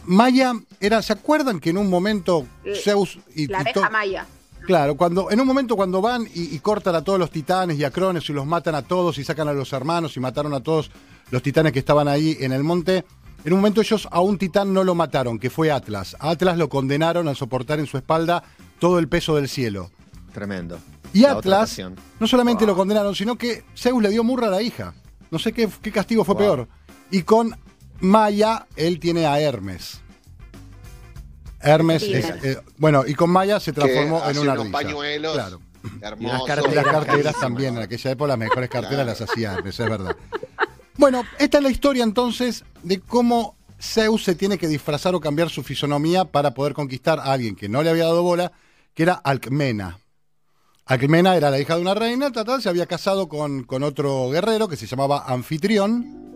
Maya 0.07 0.53
era, 0.81 1.03
¿se 1.03 1.13
acuerdan 1.13 1.61
que 1.61 1.71
en 1.71 1.79
un 1.79 1.89
momento 1.91 2.47
Eh, 2.65 2.75
Zeus 2.83 3.19
y, 3.35 3.47
La 3.47 3.61
abeja 3.61 3.89
maya. 3.91 4.27
Claro, 4.67 4.97
cuando, 4.97 5.31
en 5.31 5.41
un 5.41 5.47
momento 5.47 5.77
cuando 5.77 6.01
van 6.01 6.27
y, 6.35 6.55
y 6.55 6.59
cortan 6.61 6.95
a 6.95 7.03
todos 7.05 7.19
los 7.19 7.31
titanes 7.31 7.79
y 7.79 7.85
a 7.85 7.91
Cronos 7.91 8.29
y 8.31 8.33
los 8.33 8.47
matan 8.47 8.75
a 8.75 8.83
todos 8.83 9.19
y 9.19 9.25
sacan 9.25 9.49
a 9.49 9.53
los 9.53 9.73
hermanos 9.75 10.17
y 10.17 10.21
mataron 10.21 10.55
a 10.55 10.61
todos 10.61 10.91
los 11.31 11.43
titanes 11.43 11.73
que 11.73 11.79
estaban 11.81 12.09
ahí 12.09 12.37
en 12.41 12.53
el 12.53 12.63
monte, 12.65 13.05
en 13.45 13.53
un 13.53 13.59
momento 13.59 13.83
ellos 13.83 14.09
a 14.11 14.21
un 14.21 14.39
titán 14.39 14.73
no 14.73 14.85
lo 14.85 14.95
mataron, 14.95 15.39
que 15.39 15.51
fue 15.51 15.71
Atlas. 15.71 16.17
A 16.19 16.31
Atlas 16.31 16.57
lo 16.57 16.69
condenaron 16.71 17.29
a 17.29 17.35
soportar 17.35 17.79
en 17.79 17.87
su 17.87 17.99
espalda 17.99 18.43
todo 18.79 18.99
el 18.99 19.07
peso 19.09 19.37
del 19.37 19.49
cielo. 19.51 19.91
Tremendo. 20.33 20.79
Y 21.13 21.21
La 21.21 21.33
Atlas 21.33 21.79
no 22.19 22.27
solamente 22.27 22.65
lo 22.67 22.75
condenaron, 22.75 23.15
sino 23.15 23.37
que 23.37 23.65
Zeus 23.77 24.03
le 24.03 24.09
dio 24.09 24.25
murra 24.25 24.47
a 24.47 24.51
la 24.51 24.63
hija. 24.63 24.95
No 25.31 25.39
sé 25.39 25.53
qué, 25.53 25.69
qué 25.83 25.93
castigo 25.93 26.25
fue 26.25 26.35
Wow. 26.37 26.43
peor. 26.43 26.69
Y 27.11 27.23
con 27.23 27.55
Maya, 28.01 28.67
él 28.77 28.99
tiene 29.01 29.27
a 29.27 29.41
Hermes. 29.41 30.01
Hermes, 31.61 32.03
Sí, 32.03 32.13
es- 32.15 32.27
claro. 32.27 32.41
eh, 32.45 32.59
bueno, 32.77 33.05
y 33.07 33.15
con 33.15 33.31
Maya 33.31 33.59
se 33.59 33.73
Que 33.73 33.81
transformó 33.81 34.19
en 34.29 34.39
una 34.39 34.53
unos 34.53 34.59
ardilla. 34.67 34.73
pañuelos 34.73 35.33
Claro. 35.35 35.61
Y 36.19 36.25
unas 36.25 36.43
Y 36.43 36.47
carteras. 36.47 36.75
las 36.87 37.05
carteras 37.05 37.35
también, 37.41 37.77
en 37.77 37.83
aquella 37.83 38.11
época 38.11 38.29
las 38.29 38.39
mejores 38.39 38.69
carteras 38.71 39.05
Claro. 39.05 39.11
las 39.21 39.21
hacía 39.21 39.53
Hermes, 39.55 39.79
es 39.81 39.89
verdad. 39.89 40.17
Bueno, 40.97 41.25
esta 41.39 41.59
es 41.59 41.65
la 41.65 41.71
historia 41.71 42.05
entonces 42.05 42.65
de 42.83 43.01
cómo 43.01 43.57
Zeus 43.81 44.25
se 44.25 44.35
tiene 44.35 44.57
que 44.59 44.69
disfrazar 44.69 45.15
o 45.15 45.21
cambiar 45.21 45.51
su 45.51 45.63
fisonomía 45.63 46.25
para 46.25 46.53
poder 46.55 46.73
conquistar 46.75 47.19
a 47.19 47.33
alguien 47.33 47.57
que 47.57 47.69
no 47.69 47.83
le 47.83 47.91
había 47.91 48.05
dado 48.05 48.23
bola, 48.23 48.53
que 48.95 49.03
era 49.03 49.15
Alcmena. 49.15 49.99
Alcmena 50.87 51.35
era 51.37 51.51
la 51.51 51.59
hija 51.59 51.75
de 51.77 51.81
una 51.83 51.95
reina, 51.95 52.31
ta, 52.31 52.45
ta, 52.45 52.61
se 52.61 52.69
había 52.69 52.87
casado 52.87 53.29
con, 53.29 53.65
con 53.65 53.83
otro 53.83 54.29
guerrero 54.31 54.69
que 54.69 54.77
se 54.77 54.87
llamaba 54.87 55.25
Anfitrión. 55.27 56.34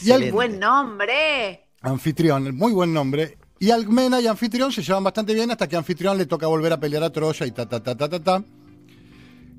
Y 0.00 0.10
Al-. 0.10 0.32
Buen 0.32 0.58
nombre. 0.58 1.68
Anfitrión, 1.80 2.56
muy 2.56 2.72
buen 2.72 2.92
nombre. 2.92 3.38
Y 3.60 3.70
Alcmena 3.70 4.20
y 4.20 4.26
Anfitrión 4.26 4.72
se 4.72 4.82
llevan 4.82 5.04
bastante 5.04 5.34
bien 5.34 5.50
hasta 5.50 5.68
que 5.68 5.76
Anfitrión 5.76 6.16
le 6.16 6.26
toca 6.26 6.46
volver 6.46 6.72
a 6.72 6.80
pelear 6.80 7.02
a 7.02 7.10
Troya 7.10 7.46
y 7.46 7.50
ta, 7.50 7.68
ta, 7.68 7.82
ta, 7.82 7.96
ta, 7.96 8.08
ta, 8.08 8.20
ta. 8.20 8.44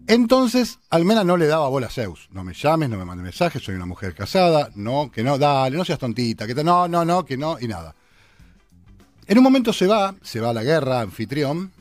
Entonces, 0.08 0.80
Almena 0.90 1.24
no 1.24 1.38
le 1.38 1.48
daba 1.48 1.68
bola 1.70 1.88
a 1.88 1.92
Zeus. 1.92 2.30
No 2.32 2.44
me 2.44 2.54
llames, 2.54 2.90
no 2.90 2.98
me 2.98 3.06
mandes 3.06 3.24
mensajes, 3.24 3.62
soy 3.62 3.76
una 3.76 3.86
mujer 3.86 4.16
casada. 4.16 4.70
No, 4.74 5.12
que 5.12 5.24
no, 5.24 5.38
dale, 5.38 5.78
no 5.78 5.86
seas 5.86 6.00
tontita, 6.00 6.48
que 6.48 6.56
no, 6.56 6.88
no, 6.88 7.06
no, 7.06 7.26
que 7.26 7.38
no, 7.38 7.58
y 7.60 7.68
nada. 7.68 7.94
En 9.28 9.38
un 9.38 9.44
momento 9.44 9.72
se 9.72 9.86
va, 9.86 10.16
se 10.24 10.40
va 10.40 10.50
a 10.50 10.54
la 10.54 10.64
guerra, 10.64 11.02
Anfitrión. 11.02 11.72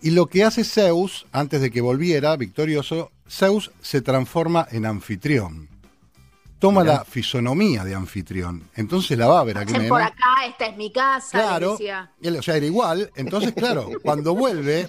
Y 0.00 0.10
lo 0.10 0.26
que 0.26 0.44
hace 0.44 0.64
Zeus, 0.64 1.26
antes 1.32 1.60
de 1.60 1.70
que 1.70 1.80
volviera 1.80 2.34
victorioso, 2.36 3.10
Zeus 3.28 3.72
se 3.82 4.00
transforma 4.00 4.66
en 4.70 4.86
Anfitrión. 4.86 5.68
Toma 6.62 6.82
Mirá. 6.82 6.92
la 6.98 7.04
fisonomía 7.04 7.82
de 7.82 7.92
Anfitrión. 7.92 8.62
Entonces 8.76 9.18
la 9.18 9.26
va 9.26 9.40
a 9.40 9.42
ver 9.42 9.58
a 9.58 9.64
por 9.88 10.00
acá, 10.00 10.46
esta 10.46 10.66
es 10.66 10.76
mi 10.76 10.92
casa. 10.92 11.36
Claro, 11.36 11.72
decía. 11.72 12.12
y 12.20 12.28
él, 12.28 12.36
o 12.36 12.42
sea, 12.42 12.56
era 12.56 12.64
igual. 12.64 13.10
Entonces, 13.16 13.52
claro, 13.52 13.90
cuando 14.04 14.36
vuelve, 14.36 14.88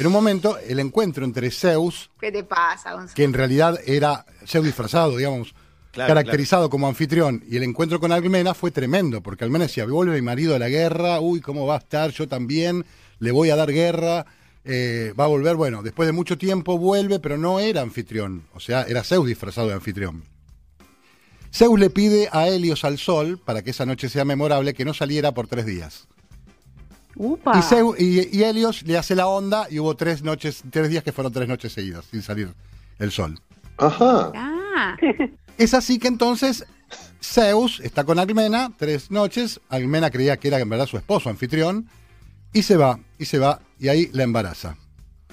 en 0.00 0.06
un 0.08 0.12
momento, 0.12 0.58
el 0.58 0.80
encuentro 0.80 1.24
entre 1.24 1.52
Zeus, 1.52 2.10
¿Qué 2.18 2.32
te 2.32 2.42
pasa, 2.42 2.94
Gonzalo? 2.94 3.14
que 3.14 3.22
en 3.22 3.32
realidad 3.32 3.78
era 3.86 4.26
Zeus 4.44 4.64
disfrazado, 4.64 5.16
digamos, 5.16 5.54
Claro, 5.92 6.08
caracterizado 6.08 6.68
como 6.68 6.88
anfitrión, 6.88 7.44
y 7.48 7.56
el 7.58 7.62
encuentro 7.62 8.00
con 8.00 8.10
Almena 8.10 8.52
fue 8.52 8.72
tremendo, 8.72 9.22
porque 9.22 9.44
Almena 9.44 9.66
decía, 9.66 9.86
vuelve 9.86 10.16
mi 10.16 10.22
marido 10.22 10.56
a 10.56 10.58
la 10.58 10.68
guerra, 10.68 11.20
uy, 11.20 11.40
¿cómo 11.40 11.64
va 11.64 11.76
a 11.76 11.78
estar? 11.78 12.10
Yo 12.10 12.26
también, 12.26 12.84
le 13.20 13.30
voy 13.30 13.50
a 13.50 13.56
dar 13.56 13.70
guerra, 13.70 14.26
eh, 14.64 15.14
va 15.18 15.26
a 15.26 15.28
volver, 15.28 15.54
bueno, 15.54 15.84
después 15.84 16.08
de 16.08 16.12
mucho 16.12 16.36
tiempo 16.36 16.76
vuelve, 16.76 17.20
pero 17.20 17.38
no 17.38 17.60
era 17.60 17.82
anfitrión, 17.82 18.48
o 18.52 18.58
sea, 18.58 18.82
era 18.82 19.04
Zeus 19.04 19.28
disfrazado 19.28 19.68
de 19.68 19.74
anfitrión. 19.74 20.24
Zeus 21.52 21.78
le 21.80 21.90
pide 21.90 22.28
a 22.32 22.46
Helios 22.48 22.84
al 22.84 22.98
sol, 22.98 23.38
para 23.44 23.62
que 23.62 23.70
esa 23.70 23.86
noche 23.86 24.08
sea 24.08 24.24
memorable, 24.24 24.74
que 24.74 24.84
no 24.84 24.94
saliera 24.94 25.32
por 25.32 25.46
tres 25.48 25.66
días. 25.66 26.06
Upa. 27.16 27.58
Y, 27.58 27.62
Zeus- 27.62 27.96
y- 27.98 28.36
y 28.36 28.42
Helios 28.44 28.82
le 28.84 28.96
hace 28.96 29.14
la 29.16 29.26
onda 29.26 29.66
y 29.70 29.78
hubo 29.80 29.96
tres 29.96 30.22
noches, 30.22 30.62
tres 30.70 30.88
días 30.88 31.02
que 31.02 31.12
fueron 31.12 31.32
tres 31.32 31.48
noches 31.48 31.72
seguidas, 31.72 32.04
sin 32.10 32.22
salir 32.22 32.54
el 32.98 33.10
sol. 33.10 33.40
Ajá. 33.78 34.32
Ah, 34.34 34.96
Es 35.58 35.74
así 35.74 35.98
que 35.98 36.06
entonces 36.06 36.64
Zeus 37.20 37.80
está 37.80 38.04
con 38.04 38.20
Almena 38.20 38.72
tres 38.78 39.10
noches. 39.10 39.60
Almena 39.68 40.10
creía 40.10 40.36
que 40.36 40.46
era 40.48 40.60
en 40.60 40.68
verdad 40.68 40.86
su 40.86 40.96
esposo, 40.96 41.28
anfitrión, 41.30 41.88
y 42.52 42.62
se 42.62 42.76
va, 42.76 43.00
y 43.18 43.24
se 43.24 43.38
va, 43.40 43.60
y 43.80 43.88
ahí 43.88 44.08
la 44.12 44.22
embaraza. 44.22 44.76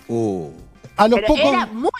Uh, 0.08 0.50
A 0.98 1.08
los 1.08 1.20
pero 1.20 1.28
pocos. 1.36 1.54
era 1.54 1.66
muy 1.68 1.92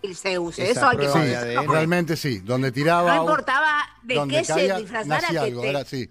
fértil 0.00 0.16
Zeus, 0.16 0.58
Esa 0.58 0.70
eso 0.70 0.88
hay 0.88 0.96
que 0.98 1.08
Sí. 1.08 1.34
ADN. 1.34 1.68
realmente 1.68 2.16
sí. 2.16 2.38
Donde 2.40 2.72
tiraba. 2.72 3.16
No 3.16 3.22
importaba 3.22 3.80
de 4.02 4.20
qué 4.28 4.44
se 4.44 4.74
disfrazara 4.76 5.28
que 5.28 5.38
algo. 5.38 5.62
te- 5.62 5.68
Era 5.68 5.80
así. 5.80 6.08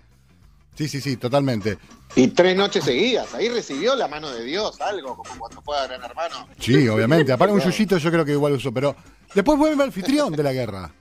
Sí, 0.76 0.88
sí, 0.88 1.02
sí, 1.02 1.18
totalmente. 1.18 1.78
Y 2.16 2.28
tres 2.30 2.56
noches 2.56 2.84
seguidas. 2.84 3.34
Ahí 3.34 3.50
recibió 3.50 3.96
la 3.96 4.08
mano 4.08 4.30
de 4.30 4.44
Dios, 4.44 4.80
algo, 4.82 5.18
como 5.18 5.38
cuando 5.40 5.62
fue 5.62 5.78
a 5.78 5.88
Gran 5.88 6.04
Hermano. 6.04 6.48
Sí, 6.60 6.88
obviamente. 6.88 7.32
Aparte 7.32 7.54
un 7.54 7.60
yuyito 7.62 7.98
yo 7.98 8.12
creo 8.12 8.24
que 8.24 8.34
igual 8.34 8.54
usó, 8.54 8.72
pero 8.72 8.96
después 9.34 9.58
vuelve 9.58 9.76
el 9.76 9.82
anfitrión 9.82 10.34
de 10.34 10.44
la 10.44 10.54
guerra. 10.54 10.92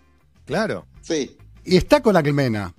Claro. 0.46 0.86
Sí. 1.02 1.36
Y 1.64 1.76
está 1.76 2.00
con 2.00 2.16
Acmena 2.16 2.72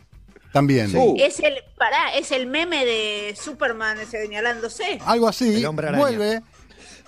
también. 0.51 0.91
Uh. 0.95 1.15
Es 1.19 1.39
el, 1.39 1.55
pará, 1.77 2.15
es 2.15 2.31
el 2.31 2.47
meme 2.47 2.83
de 2.85 3.35
Superman 3.39 3.97
señalándose. 4.09 4.99
Algo 5.05 5.27
así. 5.27 5.57
El 5.57 5.65
hombre 5.65 5.89
araña. 5.89 6.01
Vuelve 6.01 6.41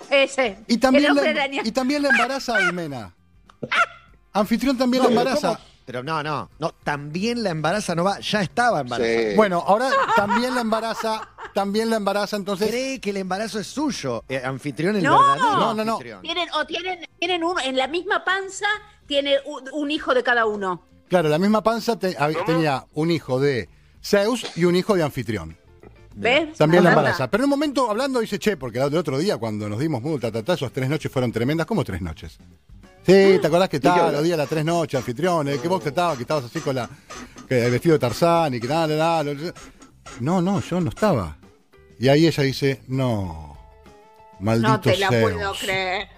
Ese. 0.08 0.58
y 0.66 0.78
también, 0.78 1.14
le, 1.14 1.28
araña. 1.28 1.62
y 1.64 1.72
también 1.72 2.02
le 2.02 2.08
embaraza 2.08 2.54
a 2.54 2.58
Almena. 2.58 3.12
Anfitrión 4.32 4.76
también 4.78 5.02
le 5.02 5.08
embaraza. 5.10 5.48
¿Cómo? 5.56 5.70
Pero 5.86 6.04
no, 6.04 6.22
no, 6.22 6.48
no, 6.60 6.72
también 6.84 7.42
la 7.42 7.50
embaraza 7.50 7.96
no 7.96 8.04
va, 8.04 8.20
ya 8.20 8.42
estaba 8.42 8.80
embarazada. 8.82 9.30
Sí. 9.30 9.36
Bueno, 9.36 9.64
ahora 9.66 9.90
también 10.14 10.54
la 10.54 10.60
embaraza, 10.60 11.28
también 11.52 11.90
la 11.90 11.96
embaraza, 11.96 12.36
entonces. 12.36 12.68
Cree 12.68 13.00
que 13.00 13.10
el 13.10 13.16
embarazo 13.16 13.58
es 13.58 13.66
suyo, 13.66 14.22
eh, 14.28 14.40
anfitrión 14.44 14.94
el 14.94 15.02
No. 15.02 15.18
verdadero 15.18 15.56
No, 15.56 15.74
no, 15.74 15.84
no. 15.84 15.98
Tienen, 15.98 16.48
o 16.54 16.64
tienen, 16.64 17.00
tienen 17.18 17.42
uno, 17.42 17.58
en 17.60 17.76
la 17.76 17.88
misma 17.88 18.24
panza 18.24 18.66
tiene 19.06 19.38
un, 19.46 19.68
un 19.72 19.90
hijo 19.90 20.14
de 20.14 20.22
cada 20.22 20.46
uno. 20.46 20.84
Claro, 21.08 21.28
la 21.28 21.40
misma 21.40 21.60
panza 21.64 21.98
te- 21.98 22.16
tenía 22.46 22.84
un 22.92 23.10
hijo 23.10 23.40
de 23.40 23.68
Zeus 24.00 24.46
y 24.56 24.66
un 24.66 24.76
hijo 24.76 24.94
de 24.94 25.02
anfitrión. 25.02 25.56
¿Ves? 26.14 26.56
También 26.58 26.82
la 26.84 26.90
embaraza. 26.90 27.30
Pero 27.30 27.42
en 27.42 27.46
un 27.46 27.50
momento 27.50 27.88
hablando 27.90 28.20
dice, 28.20 28.38
che, 28.38 28.56
porque 28.56 28.78
el 28.78 28.94
otro 28.96 29.16
día 29.18 29.36
cuando 29.38 29.68
nos 29.68 29.78
dimos 29.78 30.02
multa, 30.02 30.30
ta, 30.32 30.42
ta, 30.42 30.54
esas 30.54 30.72
tres 30.72 30.88
noches 30.88 31.10
fueron 31.10 31.30
tremendas. 31.32 31.66
¿Cómo 31.66 31.84
tres 31.84 32.00
noches? 32.02 32.36
Sí, 33.06 33.38
¿te 33.40 33.46
acordás 33.46 33.68
que 33.68 33.80
habla? 33.88 34.12
los 34.12 34.22
días 34.22 34.36
las 34.36 34.48
tres 34.48 34.64
noches, 34.64 34.98
anfitrión? 34.98 35.48
eh, 35.48 35.58
que 35.58 35.68
vos 35.68 35.82
que 35.82 35.88
estabas, 35.88 36.16
que 36.16 36.22
estabas 36.24 36.44
así 36.44 36.60
con 36.60 36.74
la, 36.74 36.88
que 37.48 37.64
el 37.64 37.70
vestido 37.70 37.94
de 37.94 37.98
Tarzán 37.98 38.52
y 38.54 38.60
que 38.60 38.68
nada, 38.68 38.86
nada, 38.88 39.24
nada. 39.24 39.54
No, 40.20 40.42
no, 40.42 40.60
yo 40.60 40.80
no 40.80 40.90
estaba. 40.90 41.38
Y 41.98 42.08
ahí 42.08 42.26
ella 42.26 42.42
dice, 42.42 42.82
no, 42.88 43.56
maldito 44.40 44.68
No 44.68 44.80
te 44.80 44.96
la 44.98 45.08
Zeus. 45.08 45.32
puedo 45.32 45.52
creer. 45.54 46.08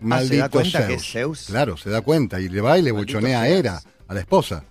Maldito 0.00 0.32
Ah, 0.34 0.36
¿se 0.36 0.36
da 0.40 0.48
cuenta 0.48 0.78
Zeus. 0.78 0.88
que 0.88 0.94
es 0.94 1.12
Zeus? 1.12 1.46
Claro, 1.46 1.76
se 1.76 1.90
da 1.90 2.00
cuenta 2.00 2.40
y 2.40 2.48
le 2.48 2.60
va 2.60 2.76
y 2.78 2.82
le 2.82 2.92
Maldito 2.92 3.18
buchonea 3.18 3.42
a. 3.42 3.48
Era, 3.48 3.80
a 4.08 4.14
la 4.14 4.20
esposa. 4.20 4.64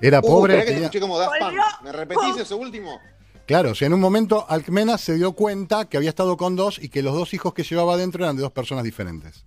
Era 0.00 0.18
Uh, 0.18 0.22
pobre. 0.22 0.54
esperá 0.54 0.64
que 0.64 0.66
te 0.66 0.74
tenía- 0.74 0.86
escuché 0.86 1.00
como 1.00 1.18
Daft 1.18 1.32
Punk. 1.38 1.42
Volvió. 1.50 1.62
¿Me 1.84 1.92
repetís 1.92 2.36
eso 2.38 2.56
último? 2.56 3.00
Claro, 3.46 3.70
o 3.70 3.74
sea, 3.74 3.86
en 3.86 3.94
un 3.94 4.00
momento 4.00 4.44
Alcmena 4.48 4.98
se 4.98 5.14
dio 5.14 5.32
cuenta 5.32 5.84
que 5.88 5.96
había 5.96 6.08
estado 6.10 6.36
con 6.36 6.56
dos 6.56 6.78
y 6.82 6.88
que 6.88 7.02
los 7.02 7.14
dos 7.14 7.32
hijos 7.32 7.54
que 7.54 7.62
llevaba 7.62 7.94
adentro 7.94 8.24
eran 8.24 8.36
de 8.36 8.42
dos 8.42 8.52
personas 8.52 8.82
diferentes. 8.84 9.44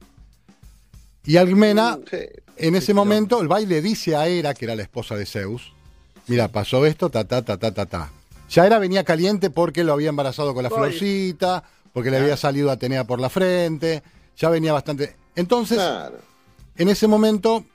Y 1.26 1.36
Alcmena, 1.38 2.00
Sí. 2.10 2.18
en 2.58 2.76
ese 2.76 2.94
momento, 2.94 3.42
el 3.42 3.48
baile 3.50 3.82
dice 3.82 4.16
a 4.16 4.28
Hera, 4.28 4.54
que 4.54 4.66
era 4.66 4.76
la 4.76 4.84
esposa 4.84 5.16
de 5.16 5.26
Zeus, 5.26 5.74
mira, 6.28 6.48
pasó 6.48 6.86
esto, 6.86 7.10
ta, 7.10 7.26
ta, 7.26 7.42
ta, 7.44 7.58
ta, 7.58 7.72
ta, 7.74 7.86
ta. 7.86 8.12
Ya 8.50 8.66
Hera 8.66 8.80
venía 8.80 9.04
caliente 9.04 9.50
porque 9.50 9.84
lo 9.84 9.94
había 9.94 10.10
embarazado 10.10 10.54
con 10.54 10.64
la 10.64 10.70
Gol. 10.70 10.80
florcita, 10.80 11.64
porque 11.94 12.10
le 12.10 12.18
había 12.18 12.38
salido 12.38 12.72
Atenea 12.72 13.04
por 13.04 13.20
la 13.20 13.30
frente, 13.30 14.02
ya 14.38 14.50
venía 14.50 14.72
bastante... 14.74 15.18
Entonces, 15.36 15.78
Claro. 15.78 16.18
en 16.78 16.88
ese 16.90 17.08
momento, 17.08 17.66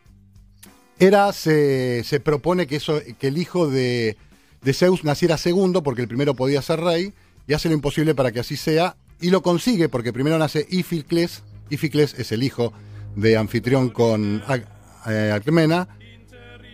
Hera 0.98 1.32
se, 1.32 2.02
se 2.04 2.18
propone 2.18 2.66
que, 2.66 2.76
eso, 2.76 3.00
que 3.18 3.28
el 3.28 3.36
hijo 3.38 3.68
de, 3.68 4.16
de 4.64 4.72
Zeus 4.72 5.04
naciera 5.04 5.36
segundo, 5.38 5.82
porque 5.82 6.02
el 6.02 6.08
primero 6.08 6.34
podía 6.34 6.62
ser 6.62 6.80
rey, 6.80 7.12
y 7.46 7.52
hace 7.52 7.68
lo 7.68 7.74
imposible 7.74 8.14
para 8.14 8.32
que 8.32 8.40
así 8.40 8.56
sea, 8.56 8.96
y 9.20 9.30
lo 9.30 9.42
consigue, 9.42 9.88
porque 9.88 10.12
primero 10.12 10.38
nace 10.38 10.66
Ificles, 10.70 11.42
Ificles 11.70 12.14
es 12.14 12.32
el 12.32 12.42
hijo 12.42 12.72
de 13.14 13.36
Anfitrión 13.36 13.90
con 13.90 14.42
Ac- 14.42 14.66
eh, 15.06 15.30
Alcmena, 15.32 15.88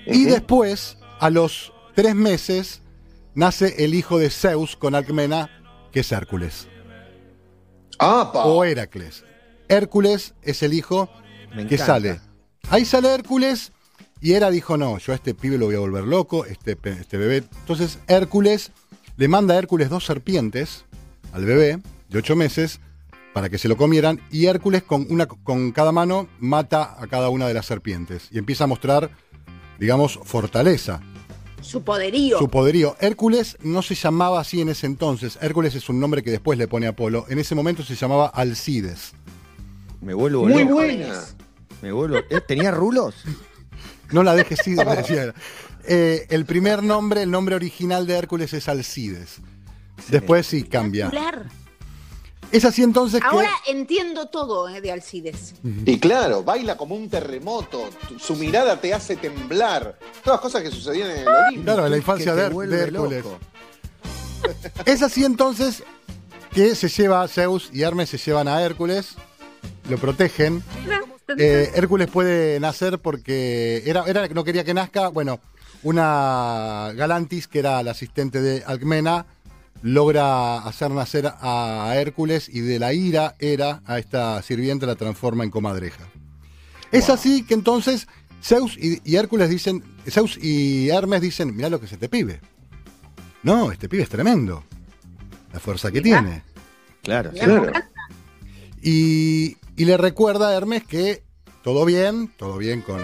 y 0.06 0.25
después, 0.25 0.97
a 1.18 1.28
los 1.30 1.73
tres 1.94 2.14
meses, 2.14 2.80
nace 3.35 3.85
el 3.85 3.94
hijo 3.94 4.18
de 4.18 4.30
Zeus 4.30 4.76
con 4.76 4.94
Alcmena, 4.94 5.50
que 5.92 6.00
es 6.00 6.12
Hércules, 6.12 6.68
¡Apa! 7.99 8.44
o 8.47 8.64
Heracles. 8.64 9.25
Hércules 9.68 10.35
es 10.42 10.62
el 10.62 10.73
hijo 10.75 11.11
Me 11.54 11.66
que 11.66 11.75
encanta. 11.75 11.87
sale. 11.87 12.20
Ahí 12.70 12.85
sale 12.85 13.12
Hércules 13.12 13.73
y 14.20 14.32
Hera 14.32 14.50
dijo, 14.50 14.76
no, 14.76 14.98
yo 14.98 15.12
a 15.12 15.16
este 15.16 15.34
pibe 15.34 15.58
lo 15.58 15.66
voy 15.66 15.74
a 15.76 15.80
volver 15.80 16.04
loco, 16.04 16.44
este, 16.44 16.76
este 16.84 17.16
bebé. 17.16 17.44
Entonces 17.60 17.98
Hércules 18.06 18.72
le 19.16 19.28
manda 19.28 19.54
a 19.54 19.58
Hércules 19.58 19.88
dos 19.88 20.04
serpientes 20.04 20.84
al 21.32 21.44
bebé 21.44 21.80
de 22.08 22.18
ocho 22.18 22.36
meses 22.36 22.80
para 23.32 23.48
que 23.48 23.58
se 23.58 23.68
lo 23.68 23.76
comieran 23.76 24.20
y 24.30 24.46
Hércules 24.46 24.82
con, 24.82 25.06
una, 25.10 25.26
con 25.26 25.72
cada 25.72 25.92
mano 25.92 26.28
mata 26.40 26.96
a 27.00 27.06
cada 27.06 27.28
una 27.28 27.46
de 27.46 27.54
las 27.54 27.66
serpientes 27.66 28.28
y 28.30 28.38
empieza 28.38 28.64
a 28.64 28.66
mostrar, 28.66 29.10
digamos, 29.78 30.18
fortaleza, 30.24 31.00
Su 31.62 31.82
poderío. 31.84 32.38
su 32.38 32.48
poderío. 32.48 32.96
Hércules 33.00 33.56
no 33.62 33.82
se 33.82 33.94
llamaba 33.94 34.40
así 34.40 34.60
en 34.60 34.68
ese 34.70 34.86
entonces, 34.86 35.38
Hércules 35.40 35.74
es 35.76 35.88
un 35.88 36.00
nombre 36.00 36.22
que 36.24 36.30
después 36.32 36.58
le 36.58 36.66
pone 36.66 36.86
Apolo, 36.88 37.24
en 37.28 37.38
ese 37.38 37.54
momento 37.54 37.82
se 37.84 37.94
llamaba 37.94 38.26
Alcides. 38.26 39.12
Me 40.00 40.12
vuelvo 40.14 40.44
Muy 40.48 40.62
loco. 40.64 40.74
buena. 40.74 41.14
Me 41.82 41.92
vuelvo. 41.92 42.16
¿Eh? 42.18 42.40
¿Tenía 42.46 42.70
rulos? 42.70 43.14
No 44.12 44.22
la 44.22 44.34
dejes 44.34 44.66
ir, 44.66 44.76
me 44.84 44.96
decía. 44.96 45.34
Eh, 45.84 46.26
el 46.30 46.44
primer 46.44 46.82
nombre, 46.82 47.22
el 47.22 47.30
nombre 47.30 47.54
original 47.54 48.06
de 48.06 48.14
Hércules 48.14 48.52
es 48.52 48.68
Alcides. 48.68 49.38
Después 50.08 50.46
sí 50.46 50.64
cambia. 50.64 51.10
Es 52.52 52.64
así 52.64 52.82
entonces 52.82 53.20
que. 53.20 53.26
Ahora 53.26 53.50
entiendo 53.66 54.26
todo 54.26 54.68
eh, 54.68 54.80
de 54.80 54.90
Alcides. 54.90 55.54
Y 55.84 55.98
claro, 55.98 56.42
baila 56.42 56.76
como 56.76 56.96
un 56.96 57.08
terremoto. 57.08 57.90
Su 58.18 58.34
mirada 58.34 58.80
te 58.80 58.92
hace 58.92 59.16
temblar. 59.16 59.98
Todas 60.24 60.40
cosas 60.40 60.62
que 60.62 60.70
sucedían 60.70 61.10
en 61.10 61.18
el 61.18 61.28
Olimpo. 61.28 61.64
Claro, 61.64 61.84
en 61.86 61.90
la 61.92 61.96
infancia 61.96 62.34
de, 62.34 62.42
Hércules. 62.46 62.92
loco. 62.92 63.38
Es 64.86 65.02
así 65.02 65.24
entonces 65.24 65.82
que 66.52 66.74
se 66.74 66.88
lleva 66.88 67.22
a 67.22 67.28
Zeus 67.28 67.70
y 67.72 67.82
Hermes 67.82 68.08
se 68.08 68.18
llevan 68.18 68.48
a 68.48 68.62
Hércules, 68.62 69.14
lo 69.88 69.98
protegen. 69.98 70.64
Eh, 71.38 71.70
Hércules 71.75 72.08
puede 72.08 72.58
nacer 72.60 72.99
porque 72.99 73.82
era, 73.87 74.04
era 74.06 74.28
que 74.28 74.34
no 74.34 74.44
quería 74.44 74.64
que 74.64 74.75
nazca. 74.75 75.08
Bueno, 75.08 75.40
una 75.82 76.92
Galantis, 76.94 77.49
que 77.49 77.60
era 77.60 77.82
la 77.82 77.92
asistente 77.92 78.40
de 78.40 78.62
Alcmena, 78.66 79.26
logra 79.82 80.58
hacer 80.58 80.90
nacer 80.90 81.32
a, 81.40 81.92
Hércules 81.96 82.49
y 82.49 82.60
de 82.60 82.78
la 82.78 82.92
ira 82.92 83.34
era 83.38 83.82
a 83.87 83.99
esta 83.99 84.42
sirviente 84.42 84.87
la 84.87 84.96
transforma 84.96 85.44
en 85.44 85.50
comadreja. 85.50 86.04
Es 86.92 87.08
así 87.08 87.44
que 87.44 87.54
entonces 87.54 88.08
Zeus 88.42 88.76
y, 88.76 89.00
y 89.04 89.16
Hércules 89.16 89.49
dicen, 89.49 89.84
Zeus 90.08 90.38
y 90.42 90.88
Hermes 90.88 91.20
dicen, 91.20 91.54
mirá 91.54 91.68
lo 91.68 91.78
que 91.78 91.87
es 91.87 91.92
este 91.92 92.08
pibe. 92.08 92.40
No, 93.42 93.72
este 93.72 93.88
pibe 93.88 94.02
es 94.02 94.08
tremendo. 94.08 94.64
La 95.52 95.60
fuerza 95.60 95.90
que 95.90 96.00
Mirá. 96.00 96.20
tiene. 96.20 96.42
Claro. 97.02 97.30
Claro. 97.32 97.72
Y, 98.82 99.56
y 99.80 99.87
le 99.87 99.96
recuerda 99.96 100.50
a 100.50 100.54
Hermes 100.54 100.84
que 100.84 101.22
todo 101.62 101.87
bien, 101.87 102.30
todo 102.37 102.58
bien 102.58 102.82
con, 102.82 103.00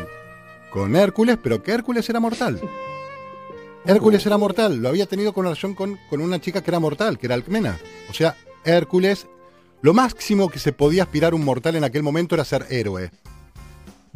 con 0.71 0.95
Hércules, 0.95 1.39
pero 1.43 1.63
que 1.63 1.73
Hércules 1.73 2.07
era 2.11 2.21
mortal. 2.21 2.61
Hércules 3.87 4.27
era 4.27 4.37
mortal, 4.37 4.83
lo 4.83 4.91
había 4.91 5.07
tenido 5.07 5.33
con 5.33 5.45
relación 5.45 5.75
con, 5.75 5.99
con 6.11 6.21
una 6.21 6.39
chica 6.39 6.63
que 6.63 6.71
era 6.71 6.79
mortal, 6.79 7.19
que 7.19 7.29
era 7.29 7.35
Alcmena. 7.35 7.79
O 8.11 8.13
sea, 8.13 8.37
Hércules, 8.63 9.27
lo 9.81 9.95
máximo 9.95 10.51
que 10.51 10.59
se 10.59 10.75
podía 10.75 11.05
aspirar 11.05 11.33
un 11.33 11.47
mortal 11.47 11.77
en 11.77 11.85
aquel 11.85 12.03
momento 12.03 12.35
era 12.35 12.45
ser 12.45 12.67
héroe. 12.69 13.11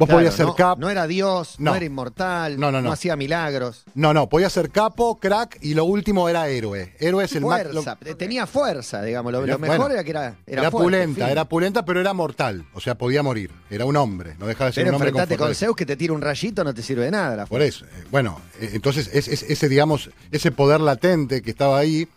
Vos 0.01 0.07
Claro, 0.07 0.17
podías 0.19 0.33
ser 0.33 0.45
no, 0.47 0.55
capo. 0.55 0.81
no 0.81 0.89
era 0.89 1.05
Dios, 1.05 1.55
no, 1.59 1.69
No. 1.71 1.75
era 1.77 1.85
inmortal, 1.85 2.59
No, 2.59 2.71
no, 2.71 2.81
no. 2.81 2.91
hacía 2.91 3.15
milagros. 3.15 3.83
No, 3.93 4.15
no, 4.15 4.27
podía 4.29 4.49
ser 4.49 4.71
capo, 4.71 5.19
crack 5.19 5.59
y 5.61 5.75
lo 5.75 5.85
último 5.85 6.27
era 6.27 6.47
héroe. 6.47 6.95
Héroe 6.99 7.23
es 7.25 7.35
el 7.35 7.45
más. 7.45 7.61
fuerza, 7.61 7.97
eh, 8.03 8.15
tenía 8.15 8.47
fuerza, 8.47 9.03
digamos. 9.03 9.31
Lo, 9.31 9.43
Era- 9.43 9.53
lo 9.53 9.59
mejor 9.59 9.77
bueno, 9.77 9.93
era 9.93 10.03
que 10.03 10.09
era 10.09 10.25
era, 10.47 10.61
Era, 10.63 10.71
fuerte, 10.71 10.85
pulenta, 10.85 11.25
fin. 11.25 11.31
era 11.31 11.45
pulenta, 11.45 11.85
pero 11.85 11.99
era 12.01 12.13
mortal. 12.13 12.65
O 12.73 12.79
sea, 12.81 12.95
podía 12.97 13.21
morir. 13.21 13.51
Era 13.69 13.85
un 13.85 13.95
hombre, 13.95 14.35
no 14.39 14.47
dejaba 14.47 14.71
de 14.71 14.73
ser 14.73 14.85
Pero 14.85 14.89
un 14.89 14.95
hombre 14.95 15.11
con 15.11 15.19
enfrentate 15.21 15.37
con, 15.37 15.45
fortaleza. 15.49 15.65
Zeus 15.67 15.75
que 15.75 15.85
te 15.85 15.95
tira 15.95 16.13
un 16.13 16.21
rayito 16.21 16.63
no 16.63 16.73
te 16.73 16.81
sirve 16.81 17.05
de 17.05 17.11
nada. 17.11 17.35
la 17.35 17.45
Por 17.45 17.61
eso, 17.61 17.85
eh, 17.85 17.89
bueno, 18.09 18.41
eh, 18.59 18.71
entonces 18.73 19.07
es, 19.13 19.27
es- 19.27 19.43
ese, 19.43 19.69
digamos, 19.69 20.09
ese 20.31 20.51
poder 20.51 20.81
latente 20.81 21.43
que 21.43 21.51
estaba 21.51 21.77
ahí, 21.77 22.07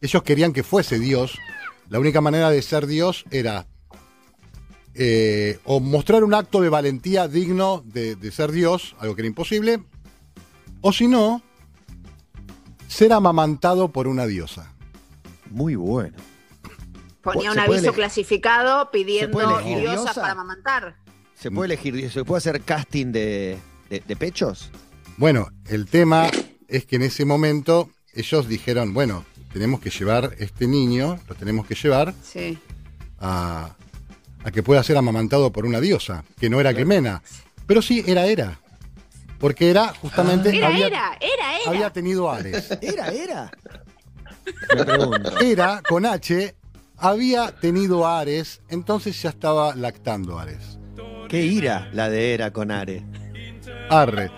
ellos 0.00 0.22
querían 0.22 0.54
que 0.54 0.62
fuese 0.62 0.98
Dios. 0.98 1.36
La 1.90 1.98
única 1.98 2.22
manera 2.22 2.48
de 2.50 2.62
ser 2.62 2.86
Dios 2.86 3.24
era 3.30 3.66
eh, 5.00 5.60
o 5.64 5.78
mostrar 5.80 6.24
un 6.24 6.34
acto 6.34 6.60
de 6.60 6.68
valentía 6.68 7.28
digno 7.28 7.82
de, 7.86 8.16
de 8.16 8.30
ser 8.32 8.50
Dios, 8.52 8.96
algo 8.98 9.14
que 9.14 9.22
era 9.22 9.28
imposible, 9.28 9.80
o 10.80 10.92
si 10.92 11.06
no, 11.06 11.40
ser 12.88 13.12
amamantado 13.12 13.88
por 13.88 14.08
una 14.08 14.26
diosa. 14.26 14.72
Muy 15.50 15.76
bueno. 15.76 16.16
Ponía 17.22 17.52
¿Se 17.52 17.58
un 17.58 17.64
aviso 17.64 17.92
clasificado 17.92 18.90
pidiendo 18.90 19.38
diosas 19.60 19.64
diosa? 20.04 20.14
para 20.20 20.32
amamantar. 20.32 20.96
¿Se 21.34 21.50
puede 21.50 21.74
elegir, 21.74 22.10
se 22.10 22.24
puede 22.24 22.38
hacer 22.38 22.60
casting 22.62 23.12
de, 23.12 23.58
de- 23.90 24.00
de 24.06 24.16
pechos? 24.16 24.70
Bueno, 25.16 25.48
el 25.66 25.86
tema 25.86 26.28
es 26.68 26.86
que 26.86 26.96
en 26.96 27.02
ese 27.02 27.24
momento 27.24 27.90
ellos 28.14 28.48
dijeron, 28.48 28.94
bueno, 28.94 29.24
tenemos 29.52 29.80
que 29.80 29.90
llevar 29.90 30.34
este 30.38 30.66
niño, 30.66 31.18
lo 31.28 31.34
tenemos 31.34 31.66
que 31.66 31.74
llevar 31.74 32.14
Sí. 32.22 32.58
a, 33.20 33.76
a 34.48 34.50
que 34.50 34.62
pueda 34.62 34.82
ser 34.82 34.96
amamantado 34.96 35.52
por 35.52 35.66
una 35.66 35.80
diosa, 35.80 36.24
que 36.38 36.50
no 36.50 36.60
era 36.60 36.74
Clemena, 36.74 37.22
pero 37.66 37.82
sí 37.82 38.02
era 38.06 38.26
Hera. 38.26 38.58
Porque 39.38 39.70
era 39.70 39.94
justamente. 39.94 40.56
Era, 40.56 40.66
había, 40.66 40.86
era, 40.88 41.18
era, 41.20 41.58
era. 41.60 41.70
había 41.70 41.90
tenido 41.90 42.30
Ares. 42.30 42.76
¿Era, 42.80 43.08
era? 43.08 43.50
Me 44.74 44.84
pregunto. 44.84 45.38
Era, 45.38 45.82
con 45.88 46.04
H, 46.06 46.56
había 46.96 47.52
tenido 47.52 48.06
Ares, 48.06 48.60
entonces 48.68 49.20
ya 49.22 49.30
estaba 49.30 49.76
lactando 49.76 50.38
Ares. 50.38 50.78
Qué 51.28 51.42
ira 51.42 51.88
la 51.92 52.08
de 52.08 52.34
Era 52.34 52.52
con 52.52 52.70
Are. 52.70 53.04
Arre. 53.90 54.30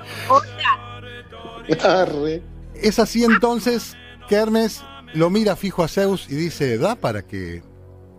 Arre. 1.83 2.43
Es 2.75 2.99
así 2.99 3.25
entonces 3.25 3.97
que 4.29 4.35
Hermes 4.35 4.83
lo 5.15 5.31
mira 5.31 5.57
fijo 5.57 5.83
a 5.83 5.89
Zeus 5.89 6.27
y 6.29 6.35
dice, 6.35 6.79
¿da 6.79 6.97
para 6.97 7.23
que 7.23 7.63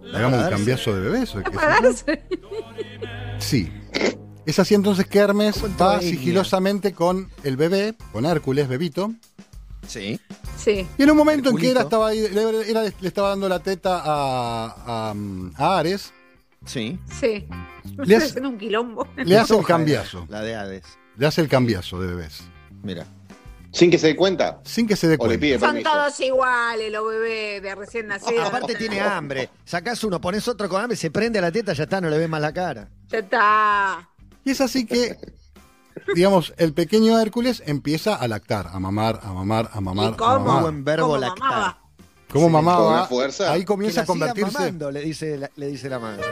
le 0.02 0.18
hagamos 0.18 0.44
un 0.44 0.50
cambiazo 0.50 0.96
de 0.96 1.02
bebés? 1.02 1.36
o 1.36 1.40
qué 1.44 1.46
sé 1.46 1.52
yo?". 1.54 1.60
Pararse. 1.60 2.24
Sí. 3.40 3.72
Es 4.46 4.60
así 4.60 4.74
entonces 4.76 5.06
que 5.08 5.20
Hermes 5.20 5.62
va 5.80 6.00
sigilosamente 6.02 6.94
con 6.94 7.30
el 7.44 7.58
bebé, 7.58 7.96
con 8.12 8.26
Hércules, 8.26 8.68
bebito, 8.68 9.14
Sí. 9.88 10.20
Sí. 10.58 10.88
y 10.98 11.04
en 11.04 11.12
un 11.12 11.18
momento 11.18 11.50
en 11.50 11.58
que 11.58 11.70
era, 11.72 11.82
estaba 11.82 12.10
ahí- 12.10 12.28
le, 12.30 12.70
era- 12.70 12.84
le 12.84 13.08
estaba 13.08 13.30
dando 13.30 13.48
la 13.50 13.60
teta 13.60 14.00
a, 14.04 15.12
a- 15.12 15.16
a 15.58 15.80
Ares, 15.80 16.14
Sí. 16.66 17.00
Sí. 17.20 17.48
Le 18.06 18.16
hace- 18.16 18.40
un 18.42 18.58
quilombo. 18.58 19.08
le 19.18 19.38
hace 19.38 19.58
el 19.58 19.66
cambiazo. 19.66 20.28
La 20.30 20.42
de 20.42 20.56
Hades. 20.56 20.84
Le 21.18 21.26
hace 21.26 21.42
el 21.42 21.48
cambiazo 21.48 22.00
de 22.00 22.08
bebés. 22.08 22.44
Mira. 22.84 23.06
Sin 23.74 23.90
que 23.90 23.98
se 23.98 24.08
dé 24.08 24.16
cuenta. 24.16 24.60
Sin 24.66 24.86
que 24.88 24.96
se 24.96 25.08
dé 25.08 25.14
O 25.20 25.28
le 25.28 25.38
cuenta. 25.38 25.40
pide 25.42 25.60
Son 25.60 25.70
permiso. 25.72 25.92
todos 25.92 26.20
iguales 26.20 26.92
los 26.92 27.08
bebés 27.08 27.62
de 27.62 27.76
recién 27.76 28.08
nacidos. 28.08 28.48
Aparte 28.48 28.76
tiene 28.76 29.00
hambre. 29.00 29.50
Sacás 29.66 30.04
uno, 30.04 30.20
pones 30.20 30.48
otro 30.48 30.68
con 30.68 30.82
hambre, 30.82 30.98
se 30.98 31.10
prende 31.10 31.40
a 31.40 31.42
la 31.42 31.52
teta, 31.52 31.72
ya 31.74 31.84
está, 31.84 32.02
no 32.02 32.10
le 32.10 32.18
ves 32.18 32.28
más 32.30 32.42
la 32.42 32.52
cara. 32.54 32.90
Ya 33.08 33.20
está. 33.20 34.10
Y 34.44 34.52
es 34.52 34.60
así 34.62 34.86
que, 34.86 35.18
digamos, 36.16 36.54
el 36.58 36.74
pequeño 36.74 37.18
Hércules 37.20 37.64
empieza 37.66 38.16
a 38.16 38.28
lactar, 38.28 38.68
a 38.74 38.80
mamar, 38.80 39.20
a 39.24 39.32
mamar, 39.34 39.70
a 39.72 39.80
mamar, 39.80 40.12
¿Y 40.12 40.14
a 40.14 40.18
cómo? 40.18 40.40
mamar. 40.40 40.62
Buen 40.64 40.84
verbo 40.84 41.06
¿Cómo 41.08 41.18
lactar. 41.18 41.40
mamaba? 41.50 41.78
¿Cómo 42.32 42.48
Sí, 42.48 42.52
mamaba? 42.54 42.84
con 42.86 42.94
una 42.94 43.06
fuerza. 43.06 43.52
Ahí 43.52 43.60
Que 43.62 43.66
comienza 43.66 44.02
la 44.02 44.04
a 44.04 44.08
convertirse. 44.08 44.52
mamando, 44.52 44.92
le 44.92 45.02
dice 45.02 45.38
la, 45.38 45.50
le 45.56 45.68
dice 45.68 45.90
la 45.90 46.00
madre. 46.00 46.24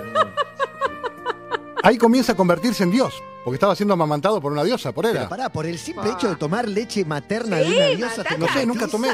Ahí 1.83 1.97
comienza 1.97 2.33
a 2.33 2.35
convertirse 2.35 2.83
en 2.83 2.91
Dios. 2.91 3.13
Porque 3.43 3.55
estaba 3.55 3.75
siendo 3.75 3.93
amamantado 3.93 4.41
por 4.41 4.51
una 4.51 4.63
diosa, 4.63 4.91
por 4.91 5.05
Pero 5.05 5.19
era. 5.19 5.29
pará, 5.29 5.49
por 5.49 5.65
el 5.65 5.77
simple 5.79 6.09
hecho 6.11 6.29
de 6.29 6.35
tomar 6.35 6.67
leche 6.67 7.05
materna 7.05 7.57
de 7.57 7.67
una 7.69 7.85
diosa. 7.87 8.23
te. 8.23 8.37
No 8.37 8.47
sé, 8.51 8.65
nunca 8.65 8.87
tomé. 8.87 9.09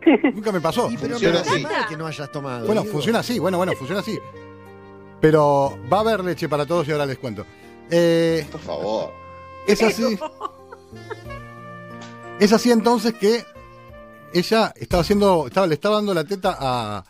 Nunca 0.34 0.50
me 0.50 0.62
pasó. 0.62 0.90
Y 0.90 0.96
pero 0.96 1.10
Funciona 1.18 1.42
me 1.44 1.50
así. 1.50 1.88
que 1.90 1.96
no 1.98 2.06
hayas 2.06 2.32
tomado. 2.32 2.64
Bueno, 2.64 2.80
digo. 2.82 2.92
funciona 2.94 3.18
así, 3.18 3.38
bueno, 3.38 3.58
bueno, 3.58 3.72
funciona 3.74 4.00
así. 4.00 4.18
Pero 5.20 5.78
va 5.92 5.98
a 5.98 6.00
haber 6.00 6.24
leche 6.24 6.48
para 6.48 6.64
todos 6.64 6.88
y 6.88 6.92
ahora 6.92 7.04
les 7.04 7.18
cuento. 7.18 7.44
Eh, 7.90 8.46
Por 8.50 8.60
favor. 8.62 9.12
es 9.66 9.82
así. 9.82 10.18
Es 12.38 12.52
así 12.54 12.70
entonces 12.70 13.12
que 13.12 13.44
ella 14.32 14.72
estaba 14.76 15.02
haciendo, 15.02 15.46
estaba, 15.48 15.66
le 15.66 15.74
estaba 15.74 15.96
dando 15.96 16.14
la 16.14 16.24
teta 16.24 16.56
a, 16.58 17.04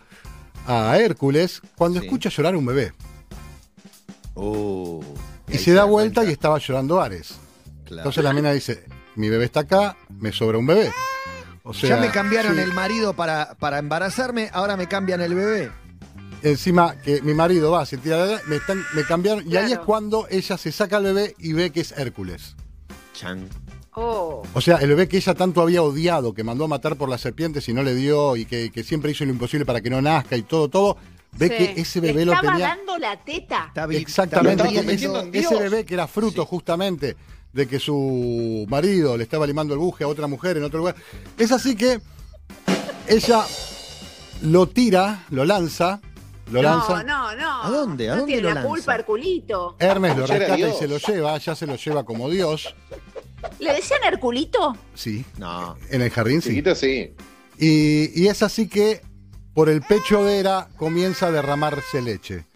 a 0.67 0.99
Hércules 0.99 1.63
cuando 1.77 2.01
Sí. 2.01 2.07
escucha 2.07 2.29
llorar 2.29 2.57
un 2.57 2.67
bebé. 2.67 2.93
Uh, 4.35 5.01
Y 5.53 5.59
se 5.59 5.73
da 5.73 5.85
vuelta 5.85 6.25
y 6.25 6.31
estaba 6.31 6.59
llorando 6.59 7.01
Ares. 7.01 7.35
Claro. 7.85 8.03
Entonces 8.03 8.25
la 8.25 8.33
mina 8.33 8.53
dice, 8.53 8.85
mi 9.17 9.29
bebé 9.29 9.47
está 9.47 9.61
acá, 9.61 9.97
me 10.19 10.33
sobra 10.33 10.59
un 10.59 10.67
bebé. 10.67 10.93
O 11.63 11.75
sea, 11.75 11.91
ya 11.91 11.97
me 11.97 12.11
cambiaron 12.11 12.55
sí, 12.55 12.61
el 12.61 12.73
marido 12.73 13.15
para, 13.15 13.55
para 13.59 13.79
embarazarme, 13.79 14.49
ahora 14.53 14.77
me 14.77 14.87
cambian 14.87 15.21
el 15.21 15.35
bebé. 15.35 15.71
Encima 16.43 16.97
que 16.97 17.21
mi 17.21 17.35
marido 17.35 17.71
va, 17.71 17.85
se 17.85 17.99
tira 17.99 18.25
de- 18.25 18.41
me, 18.47 18.57
están, 18.57 18.83
me 18.95 19.05
cambiaron. 19.05 19.45
Y 19.51 19.57
ahí 19.57 19.73
es 19.73 19.79
cuando 19.81 20.27
ella 20.31 20.57
se 20.57 20.73
saca 20.73 20.97
al 20.97 21.05
bebé 21.05 21.35
y 21.39 21.53
ve 21.53 21.71
que 21.71 21.81
es 21.81 21.93
Hércules. 21.93 22.57
Chan. 23.13 23.47
Oh. 23.95 24.43
O 24.55 24.61
sea, 24.61 24.77
el 24.77 24.89
bebé 24.89 25.09
que 25.09 25.19
ella 25.19 25.35
tanto 25.35 25.61
había 25.61 25.83
odiado, 25.83 26.33
que 26.33 26.45
mandó 26.45 26.65
a 26.65 26.69
matar 26.69 26.97
por 26.97 27.09
las 27.09 27.21
serpientes 27.21 27.69
y 27.69 27.75
no 27.75 27.83
le 27.83 27.95
dio, 27.95 28.37
y 28.37 28.47
que, 28.47 28.71
que 28.71 28.85
siempre 28.85 29.11
hizo 29.11 29.25
lo 29.25 29.33
imposible 29.33 29.67
para 29.67 29.81
que 29.81 29.91
no 29.91 30.01
nazca 30.01 30.37
y 30.37 30.43
todo, 30.43 30.69
todo, 30.69 30.97
ve 31.33 31.49
Sí. 31.49 31.55
que 31.75 31.81
ese 31.81 32.01
bebé 32.01 32.21
Le 32.21 32.25
lo 32.27 32.33
estaba 32.33 32.53
tenía. 32.53 32.69
dando 32.69 32.99
la 32.99 33.17
teta. 33.25 33.67
Está 33.69 33.87
vi- 33.87 33.97
Exactamente, 33.97 34.63
está 34.67 34.81
estaba 34.93 35.25
ese, 35.33 35.57
bebé 35.59 35.85
que 35.85 35.95
era 35.95 36.07
fruto 36.07 36.45
justamente 36.47 37.17
de 37.53 37.67
que 37.67 37.79
su 37.79 38.67
marido 38.69 39.17
le 39.17 39.25
estaba 39.25 39.47
limando 39.47 39.75
el 39.75 39.81
buje 39.81 40.05
a 40.05 40.09
otra 40.09 40.27
mujer 40.27 40.57
en 40.57 40.65
otro 40.65 40.79
lugar. 40.79 40.95
Es 41.39 41.51
así 41.53 41.75
que 41.77 42.01
ella 43.09 43.45
lo 44.43 44.69
tira, 44.69 45.25
lo 45.31 45.45
lanza, 45.45 46.01
lo 46.51 46.63
lanza. 46.63 47.03
No, 47.03 47.35
no, 47.35 47.37
no. 47.37 47.63
¿A 47.65 47.71
dónde? 47.71 48.09
¿A 48.09 48.13
no 48.15 48.21
dónde 48.21 48.33
tiene 48.35 48.43
lo 48.43 48.49
la 48.51 48.55
lanza? 48.57 48.69
culpa 48.69 48.95
Herculito. 48.95 49.77
Hermes 49.79 50.17
lo 50.17 50.27
rescata 50.27 50.59
y 50.69 50.73
se 50.73 50.89
lo 50.89 50.99
lleva, 50.99 51.39
ya 51.39 51.55
se 51.55 51.67
lo 51.67 51.77
lleva 51.77 52.05
como 52.05 52.31
Dios. 52.31 52.75
¿Le 53.59 53.73
decían 53.75 54.01
Herculito? 54.05 54.77
Sí, 54.95 55.25
No. 55.39 55.77
en 55.91 56.03
el 56.03 56.11
jardín 56.11 56.43
sí. 56.43 56.51
Chiquito 56.51 56.75
sí. 56.75 57.15
Y, 57.59 58.23
y 58.23 58.29
es 58.29 58.43
así 58.43 58.69
que 58.69 59.03
por 59.61 59.69
el 59.69 59.83
pecho 59.83 60.25
de 60.25 60.39
Hera 60.39 60.69
comienza 60.79 61.27
a 61.27 61.31
derramarse 61.33 62.01
leche. 62.01 62.47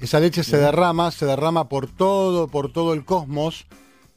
Esa 0.00 0.18
leche 0.18 0.42
se 0.42 0.56
derrama, 0.56 1.12
se 1.12 1.26
derrama 1.26 1.68
por 1.68 1.86
todo, 1.88 2.48
por 2.48 2.72
todo 2.72 2.92
el 2.92 3.04
cosmos. 3.04 3.66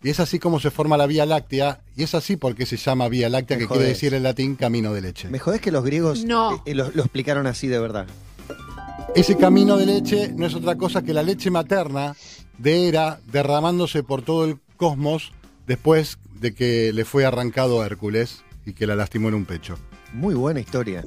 Y 0.02 0.10
es 0.10 0.20
así 0.20 0.40
como 0.40 0.60
se 0.60 0.72
forma 0.72 0.98
la 0.98 1.06
Vía 1.06 1.28
Láctea. 1.28 1.82
Y 1.96 2.02
es 2.02 2.16
así 2.16 2.36
porque 2.36 2.66
se 2.66 2.76
llama 2.76 3.08
Vía 3.08 3.30
Láctea, 3.30 3.58
Me 3.58 3.62
que 3.62 3.68
quiere 3.68 3.84
jodés. 3.84 3.94
decir 3.98 4.16
en 4.16 4.24
latín 4.24 4.56
camino 4.56 4.94
de 4.96 5.02
leche. 5.02 5.30
Me 5.30 5.38
jodés 5.38 5.62
que 5.62 5.70
los 5.72 5.84
griegos 5.84 6.24
No. 6.26 6.56
eh, 6.56 6.62
eh, 6.66 6.74
lo, 6.74 6.90
lo 6.90 7.04
explicaron 7.04 7.46
así 7.46 7.68
de 7.68 7.78
verdad. 7.78 8.08
Ese 9.14 9.38
camino 9.38 9.78
de 9.78 9.86
leche 9.86 10.32
no 10.36 10.48
es 10.48 10.56
otra 10.56 10.76
cosa 10.76 11.04
que 11.04 11.14
la 11.14 11.22
leche 11.22 11.52
materna 11.52 12.16
de 12.58 12.88
Hera 12.88 13.20
derramándose 13.32 14.02
por 14.02 14.24
todo 14.24 14.46
el 14.46 14.58
cosmos 14.76 15.34
después 15.68 16.18
de 16.34 16.56
que 16.56 16.92
le 16.94 17.06
fue 17.06 17.26
arrancado 17.26 17.80
a 17.80 17.86
Hércules 17.86 18.44
y 18.66 18.74
que 18.74 18.88
la 18.88 18.96
lastimó 18.96 19.28
en 19.30 19.36
un 19.36 19.46
pecho. 19.46 19.78
Muy 20.14 20.34
buena 20.34 20.60
historia. 20.60 21.06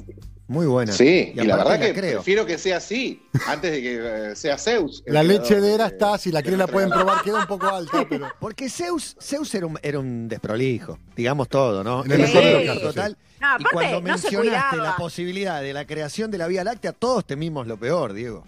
Muy 0.51 0.65
buena. 0.65 0.91
Sí, 0.91 1.31
y, 1.33 1.41
la 1.45 1.55
verdad 1.55 1.79
que 1.79 1.93
creo. 1.93 2.15
prefiero 2.15 2.45
que 2.45 2.57
sea 2.57 2.75
así, 2.75 3.25
antes 3.47 3.71
de 3.71 3.81
que 3.81 4.31
eh, 4.31 4.35
sea 4.35 4.57
Zeus. 4.57 5.01
La 5.05 5.23
leche 5.23 5.61
de 5.61 5.75
Hera 5.75 5.87
está, 5.87 6.17
si 6.17 6.29
la 6.29 6.41
quieren 6.41 6.59
la 6.59 6.67
pueden 6.67 6.89
probar, 6.89 7.23
queda 7.23 7.39
un 7.39 7.47
poco 7.47 7.67
alta, 7.67 8.05
pero... 8.09 8.27
Porque 8.37 8.69
Zeus, 8.69 9.15
Zeus 9.21 9.55
era, 9.55 9.65
un, 9.65 9.79
era 9.81 9.97
un 9.97 10.27
desprolijo, 10.27 10.99
digamos 11.15 11.47
todo, 11.47 11.85
¿no? 11.85 12.03
En 12.03 12.11
el 12.11 12.19
mejor 12.19 12.43
de 12.43 12.51
los 12.51 12.63
casos, 12.65 12.81
total. 12.81 13.17
No, 13.39 13.47
y 13.59 13.63
cuando 13.63 13.91
no 13.93 14.01
mencionaste 14.01 14.75
la 14.75 14.97
posibilidad 14.97 15.61
de 15.61 15.71
la 15.71 15.85
creación 15.85 16.29
de 16.29 16.37
la 16.37 16.47
Vía 16.47 16.65
Láctea, 16.65 16.91
todos 16.91 17.25
temimos 17.25 17.65
lo 17.65 17.77
peor, 17.77 18.11
Diego. 18.11 18.45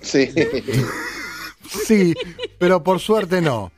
Sí. 0.00 0.34
Sí, 1.86 2.12
pero 2.58 2.84
por 2.84 3.00
suerte 3.00 3.40
no. 3.40 3.72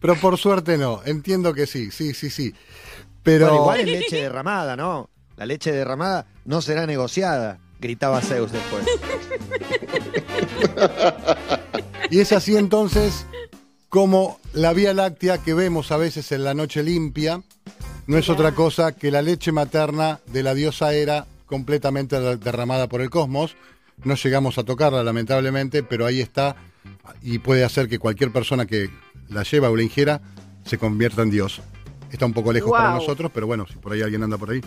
Pero 0.00 0.14
por 0.14 0.38
suerte 0.38 0.78
no. 0.78 1.00
Entiendo 1.04 1.52
que 1.52 1.66
sí, 1.66 1.90
sí, 1.90 2.14
sí, 2.14 2.30
sí. 2.30 2.54
Pero 3.24 3.46
Bueno, 3.46 3.62
igual 3.62 3.80
es 3.80 3.86
leche 3.86 4.16
derramada, 4.22 4.76
¿no? 4.76 5.10
La 5.36 5.44
leche 5.44 5.72
derramada 5.72 6.26
no 6.44 6.60
será 6.62 6.86
negociada, 6.86 7.58
gritaba 7.80 8.20
Zeus 8.20 8.52
después. 8.52 8.84
y 12.10 12.20
es 12.20 12.32
así 12.32 12.56
entonces 12.56 13.26
como 13.88 14.38
la 14.52 14.72
Vía 14.72 14.92
Láctea 14.94 15.38
que 15.38 15.54
vemos 15.54 15.92
a 15.92 15.96
veces 15.96 16.30
en 16.32 16.44
la 16.44 16.54
noche 16.54 16.82
limpia 16.82 17.42
no 18.06 18.18
es 18.18 18.28
otra 18.28 18.52
cosa 18.54 18.92
que 18.92 19.10
la 19.10 19.22
leche 19.22 19.52
materna 19.52 20.20
de 20.26 20.42
la 20.42 20.54
diosa 20.54 20.92
Hera 20.92 21.26
completamente 21.46 22.20
de- 22.20 22.36
derramada 22.36 22.86
por 22.88 23.00
el 23.00 23.08
cosmos. 23.10 23.56
No 24.04 24.14
llegamos 24.16 24.58
a 24.58 24.64
tocarla 24.64 25.02
lamentablemente, 25.02 25.82
pero 25.82 26.04
ahí 26.04 26.20
está 26.20 26.56
y 27.22 27.38
puede 27.38 27.64
hacer 27.64 27.88
que 27.88 27.98
cualquier 27.98 28.30
persona 28.30 28.66
que 28.66 28.90
la 29.30 29.42
lleva 29.44 29.70
o 29.70 29.76
la 29.76 29.82
ingiera 29.84 30.20
se 30.66 30.76
convierta 30.76 31.22
en 31.22 31.30
Dios. 31.30 31.62
Está 32.10 32.26
un 32.26 32.34
poco 32.34 32.52
lejos 32.52 32.72
para 32.72 32.92
nosotros, 32.92 33.30
pero 33.32 33.46
bueno, 33.46 33.66
si 33.66 33.76
por 33.76 33.92
ahí 33.92 34.02
alguien 34.02 34.22
anda 34.22 34.36
por 34.36 34.50
ahí. 34.50 34.60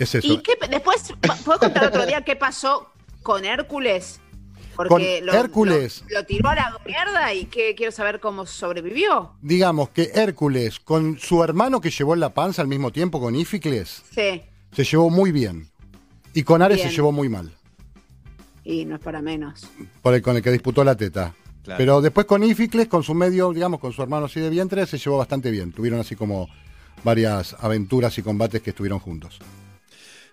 Es 0.00 0.14
eso. 0.14 0.26
¿Y 0.32 0.38
qué, 0.42 0.52
después, 0.68 1.12
¿puedo 1.44 1.58
contar 1.58 1.84
otro 1.86 2.06
día 2.06 2.22
qué 2.22 2.34
pasó 2.36 2.90
con 3.22 3.44
Hércules? 3.44 4.20
Porque 4.76 5.18
Con 5.18 5.26
lo, 5.26 5.32
Hércules. 5.34 6.04
Lo, 6.08 6.20
lo 6.20 6.26
tiró 6.26 6.48
a 6.48 6.54
la 6.54 6.76
mierda 6.86 7.34
y 7.34 7.44
que 7.44 7.74
quiero 7.74 7.92
saber 7.92 8.18
cómo 8.18 8.46
sobrevivió. 8.46 9.32
digamos 9.42 9.90
que 9.90 10.10
Hércules 10.14 10.80
con 10.80 11.18
su 11.18 11.44
hermano 11.44 11.80
que 11.82 11.90
llevó 11.90 12.14
en 12.14 12.20
la 12.20 12.32
panza 12.32 12.62
al 12.62 12.68
mismo 12.68 12.90
tiempo 12.90 13.20
con 13.20 13.34
Íficles 13.36 14.02
Sí, 14.14 14.42
se 14.72 14.84
llevó 14.84 15.10
muy 15.10 15.32
bien 15.32 15.68
y 16.32 16.44
con 16.44 16.62
Ares 16.62 16.78
Bien. 16.78 16.88
se 16.88 16.94
llevó 16.96 17.12
muy 17.12 17.28
mal 17.28 17.52
y 18.64 18.84
no 18.86 18.94
es 18.94 19.00
para 19.02 19.20
menos. 19.20 19.68
por 20.00 20.14
el, 20.14 20.22
con 20.22 20.36
el 20.36 20.42
que 20.42 20.50
disputó 20.52 20.82
la 20.82 20.96
teta 20.96 21.34
Claro. 21.62 21.76
pero 21.76 22.00
después 22.00 22.24
con 22.26 22.42
Íficles 22.42 22.88
con 22.88 23.02
su 23.02 23.12
medio 23.12 23.52
digamos 23.52 23.80
con 23.80 23.92
su 23.92 24.00
hermano 24.02 24.26
así 24.26 24.40
de 24.40 24.48
vientre 24.48 24.86
se 24.86 24.96
llevó 24.96 25.18
bastante 25.18 25.50
bien 25.50 25.72
tuvieron 25.72 26.00
así 26.00 26.16
como 26.16 26.48
varias 27.04 27.54
aventuras 27.60 28.16
y 28.16 28.22
combates 28.22 28.62
que 28.62 28.70
estuvieron 28.70 28.98
juntos 28.98 29.40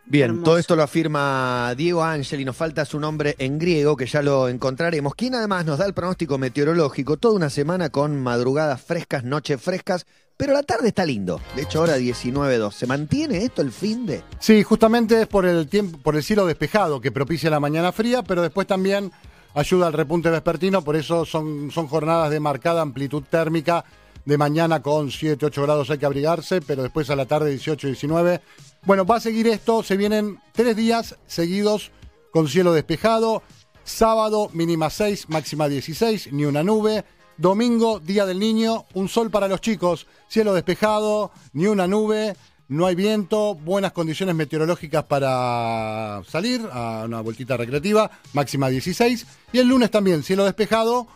Bien, 0.10 0.30
Hermoso. 0.30 0.44
todo 0.44 0.58
esto 0.58 0.76
lo 0.76 0.84
afirma 0.84 1.74
Diego 1.76 2.04
Ángel 2.04 2.40
y 2.40 2.46
nos 2.46 2.56
falta 2.56 2.86
su 2.86 3.00
nombre 3.00 3.36
en 3.40 3.60
griego, 3.60 3.98
que 3.98 4.06
ya 4.06 4.22
lo 4.22 4.48
encontraremos, 4.48 5.16
quien 5.16 5.36
además 5.36 5.66
nos 5.66 5.80
da 5.80 5.86
el 5.86 5.94
pronóstico 5.94 6.38
meteorológico 6.38 7.18
toda 7.18 7.36
una 7.36 7.50
semana 7.50 7.90
con 7.90 8.18
madrugadas 8.22 8.82
frescas, 8.82 9.26
noches 9.26 9.62
frescas, 9.62 10.06
pero 10.38 10.54
la 10.54 10.64
tarde 10.64 10.90
está 10.90 11.06
lindo. 11.06 11.42
De 11.56 11.64
hecho, 11.64 11.80
ahora 11.80 11.98
19.2. 11.98 12.72
¿Se 12.72 12.88
mantiene 12.88 13.44
esto 13.44 13.62
el 13.62 13.72
fin 13.72 14.06
de? 14.06 14.24
sí 14.40 14.64
justamente 14.64 15.22
es 15.22 15.28
por 15.28 15.46
el 15.46 15.68
tiempo 15.68 15.98
por 15.98 16.16
el 16.16 16.24
cielo 16.24 16.46
despejado 16.46 17.02
que 17.02 17.12
propicia 17.12 17.50
la 17.50 17.60
mañana 17.60 17.92
fría 17.92 18.24
pero 18.24 18.42
después 18.42 18.68
también 18.68 19.12
ayuda 19.56 19.88
al 19.88 19.94
repunte 19.94 20.30
vespertino 20.30 20.84
por 20.84 20.96
eso 20.96 21.26
son 21.26 21.72
son 21.72 21.88
jornadas 21.88 22.30
de 22.30 22.40
marcada 22.40 22.82
amplitud 22.82 23.24
térmica 23.30 23.84
de 24.26 24.38
mañana 24.38 24.82
con 24.82 25.10
7, 25.10 25.46
8 25.46 25.64
grados 25.64 25.90
hay 25.90 26.00
que 26.00 26.06
abrigarse, 26.06 26.60
pero 26.62 26.84
después 26.84 27.10
a 27.10 27.16
la 27.16 27.26
tarde 27.26 27.50
18, 27.50 27.88
19. 27.88 28.42
Bueno, 28.88 29.06
va 29.06 29.18
a 29.18 29.20
seguir 29.20 29.48
esto, 29.48 29.84
se 29.84 29.98
vienen 29.98 30.40
tres 30.54 30.74
días 30.74 31.18
seguidos 31.28 31.92
con 32.32 32.48
cielo 32.48 32.72
despejado. 32.72 33.44
Sábado 33.84 34.50
mínima 34.54 34.90
6, 34.90 35.28
máxima 35.28 35.68
16, 35.68 36.32
ni 36.32 36.46
una 36.46 36.64
nube. 36.64 37.04
Domingo, 37.36 38.00
Día 38.00 38.26
del 38.26 38.40
Niño, 38.40 38.86
un 38.94 39.10
sol 39.10 39.30
para 39.30 39.50
los 39.50 39.60
chicos, 39.60 40.08
cielo 40.30 40.54
despejado, 40.54 41.32
ni 41.52 41.68
una 41.68 41.86
nube, 41.86 42.38
no 42.70 42.86
hay 42.86 42.96
viento, 42.96 43.56
buenas 43.56 43.92
condiciones 43.92 44.36
meteorológicas 44.36 45.04
para 45.04 46.22
salir 46.26 46.62
a 46.72 47.04
una 47.04 47.20
vueltita 47.20 47.58
recreativa, 47.58 48.10
máxima 48.32 48.70
16. 48.70 49.28
Y 49.52 49.60
el 49.60 49.68
lunes 49.68 49.92
también, 49.92 50.24
cielo 50.24 50.46
despejado, 50.46 51.08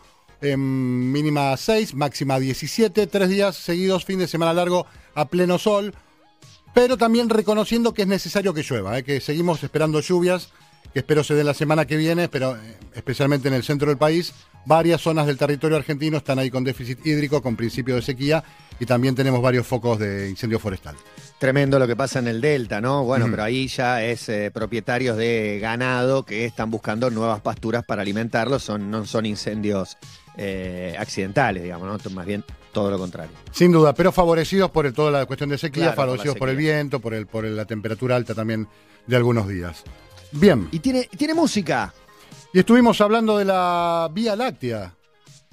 em, 0.42 0.60
mínima 0.60 1.56
6, 1.56 1.96
máxima 1.96 2.38
17, 2.38 3.08
tres 3.08 3.30
días 3.30 3.56
seguidos, 3.56 4.04
fin 4.04 4.20
de 4.20 4.28
semana 4.28 4.52
largo 4.52 4.88
a 5.16 5.30
pleno 5.30 5.58
sol, 5.58 5.94
pero 6.74 6.98
también 6.98 7.30
reconociendo 7.30 7.94
que 7.94 8.04
es 8.04 8.08
necesario 8.08 8.54
que 8.54 8.64
llueva, 8.64 8.98
eh, 8.98 9.04
que 9.04 9.20
seguimos 9.20 9.64
esperando 9.64 10.00
lluvias, 10.02 10.50
que 10.94 11.00
espero 11.00 11.24
se 11.24 11.36
den 11.36 11.46
la 11.46 11.54
semana 11.54 11.86
que 11.86 11.98
viene, 11.98 12.28
pero 12.28 12.56
eh, 12.56 12.78
especialmente 12.94 13.48
en 13.48 13.54
el 13.54 13.64
centro 13.64 13.88
del 13.88 13.98
país, 13.98 14.34
varias 14.66 15.02
zonas 15.02 15.26
del 15.26 15.38
territorio 15.38 15.78
argentino 15.78 16.18
están 16.18 16.40
ahí 16.40 16.50
con 16.50 16.64
déficit 16.64 17.06
hídrico, 17.06 17.42
con 17.42 17.56
principio 17.56 17.96
de 17.96 18.02
sequía, 18.02 18.44
y 18.80 18.86
también 18.86 19.16
tenemos 19.16 19.42
varios 19.42 19.66
focos 19.68 20.00
de 20.00 20.30
incendio 20.30 20.60
forestal. 20.60 20.96
Tremendo 21.40 21.80
lo 21.80 21.88
que 21.88 21.96
pasa 21.96 22.20
en 22.20 22.28
el 22.28 22.42
Delta, 22.42 22.82
¿no? 22.82 23.04
Bueno, 23.04 23.28
pero 23.30 23.44
ahí 23.44 23.68
ya 23.68 24.04
es 24.04 24.30
eh, 24.30 24.52
propietarios 24.54 25.18
de 25.18 25.60
ganado 25.60 26.24
que 26.24 26.46
están 26.46 26.70
buscando 26.70 27.10
nuevas 27.10 27.42
pasturas 27.42 27.84
para 27.84 28.02
alimentarlos, 28.02 28.64
son, 28.64 28.92
no 28.92 29.06
son 29.06 29.26
incendios 29.26 29.98
eh, 30.38 30.96
accidentales, 31.00 31.64
digamos, 31.64 31.88
¿no? 31.88 32.12
Más 32.12 32.26
bien 32.26 32.44
todo 32.74 32.90
lo 32.92 32.98
contrario. 32.98 33.32
Sin 33.52 33.72
duda, 33.72 33.94
pero 33.94 34.12
favorecidos 34.12 34.72
por 34.72 34.86
el- 34.86 34.94
toda 34.94 35.12
la 35.12 35.26
cuestión 35.26 35.50
de 35.50 35.58
sequía, 35.58 35.94
Claro, 35.94 35.96
por 35.96 36.06
la 36.06 36.12
favorecidos 36.12 36.38
por, 36.38 36.50
el 36.50 36.56
viento, 36.58 37.00
por, 37.00 37.14
el, 37.14 37.28
por 37.28 37.46
el- 37.46 37.56
la 37.56 37.66
temperatura 37.66 38.16
alta 38.16 38.34
también 38.34 38.68
de 39.08 39.16
algunos 39.16 39.48
días. 39.48 39.84
Bien, 40.32 40.68
Y 40.72 40.80
tiene, 40.80 41.10
tiene 41.18 41.34
música. 41.34 41.94
y 42.54 42.60
estuvimos 42.60 43.00
hablando 43.02 43.38
de 43.38 43.46
la 43.46 44.10
Vía 44.14 44.36
Láctea. 44.36 44.94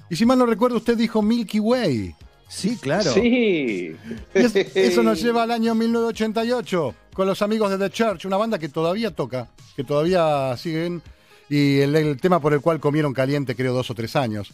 Y 0.09 0.15
si 0.15 0.25
mal 0.25 0.37
no 0.39 0.45
recuerdo, 0.45 0.77
usted 0.77 0.97
dijo 0.97 1.21
Milky 1.21 1.59
Way. 1.59 2.15
Sí, 2.47 2.77
claro. 2.77 3.13
Sí. 3.13 3.95
Es- 4.33 4.55
eso 4.55 5.03
nos 5.03 5.21
lleva 5.21 5.43
al 5.43 5.51
año 5.51 5.75
1988 5.75 6.95
con 7.13 7.27
los 7.27 7.41
amigos 7.41 7.69
de 7.71 7.77
The 7.77 7.89
Church, 7.93 8.25
una 8.25 8.37
banda 8.37 8.57
que 8.57 8.69
todavía 8.69 9.11
toca, 9.11 9.49
que 9.75 9.83
todavía 9.83 10.55
siguen, 10.57 11.01
y 11.49 11.79
el, 11.79 11.95
el 11.95 12.19
tema 12.19 12.39
por 12.39 12.53
el 12.53 12.61
cual 12.61 12.79
comieron 12.79 13.13
caliente, 13.13 13.55
creo, 13.55 13.73
dos 13.73 13.89
o 13.91 13.95
tres 13.95 14.15
años. 14.15 14.51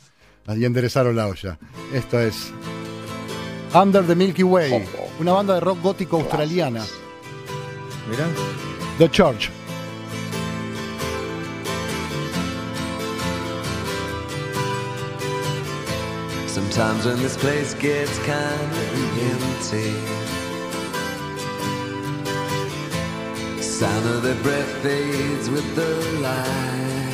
Y 0.48 0.64
enderezaron 0.64 1.16
la 1.16 1.28
olla. 1.28 1.58
Esto 1.94 2.20
es 2.20 2.52
Under 3.74 4.06
the 4.06 4.16
Milky 4.16 4.44
Way, 4.44 4.88
una 5.20 5.34
banda 5.34 5.56
de 5.56 5.60
rock 5.60 5.82
gótico 5.82 6.18
australiana. 6.18 6.86
Mirá. 8.10 8.28
The 9.00 9.10
Church. 9.10 9.50
Sometimes 16.48 17.06
when 17.06 17.18
this 17.18 17.36
place 17.38 17.74
gets 17.74 18.18
kind 18.20 18.72
of 18.72 18.94
empty, 19.32 19.92
sound 23.62 24.06
of 24.06 24.24
their 24.24 24.36
breath 24.42 24.84
fades 24.84 25.50
with 25.50 25.76
the 25.76 26.20
lights. 26.22 27.05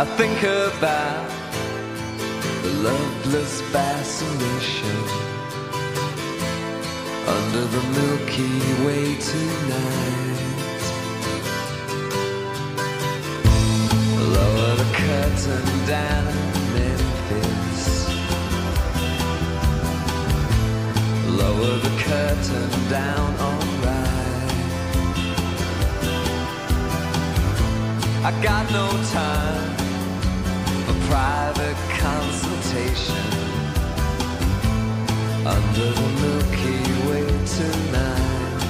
I 0.00 0.04
think 0.16 0.42
about 0.42 1.28
the 2.62 2.70
loveless 2.88 3.60
fascination 3.70 4.96
under 7.36 7.64
the 7.74 7.82
Milky 7.98 8.56
Way 8.86 9.04
tonight. 9.30 10.40
Lower 14.36 14.72
the 14.82 14.88
curtain 15.02 15.66
down 15.86 16.28
in 16.28 16.44
Memphis. 16.76 17.84
Lower 21.28 21.76
the 21.76 21.94
curtain 22.06 22.70
down, 22.88 23.28
alright. 23.38 24.40
I 28.24 28.30
got 28.42 28.64
no 28.72 28.88
time 29.12 29.79
private 31.10 31.76
consultation 31.98 33.26
under 35.44 35.88
the 36.00 36.08
Milky 36.22 36.82
Way 37.08 37.26
tonight. 37.56 38.60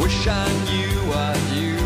Wish 0.00 0.26
I 0.28 0.48
knew 0.68 0.94
what 1.10 1.38
you 1.52 1.83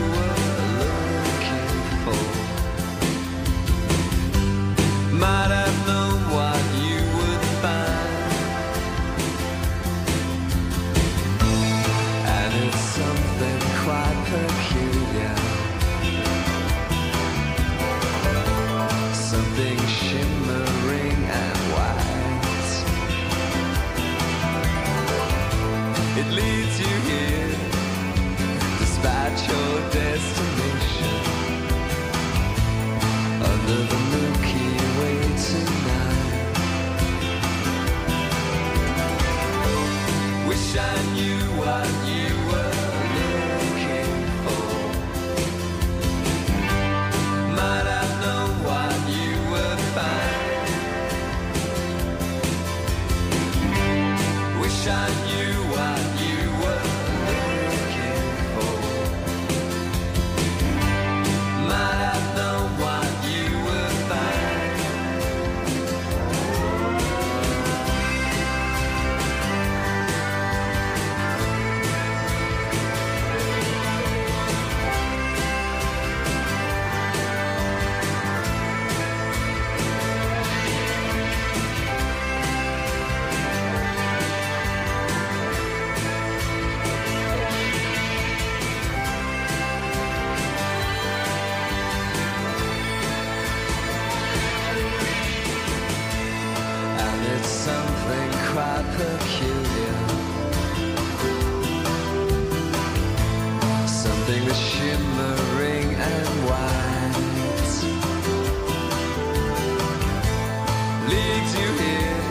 leads 111.09 111.53
you 111.61 111.71
here 111.85 112.23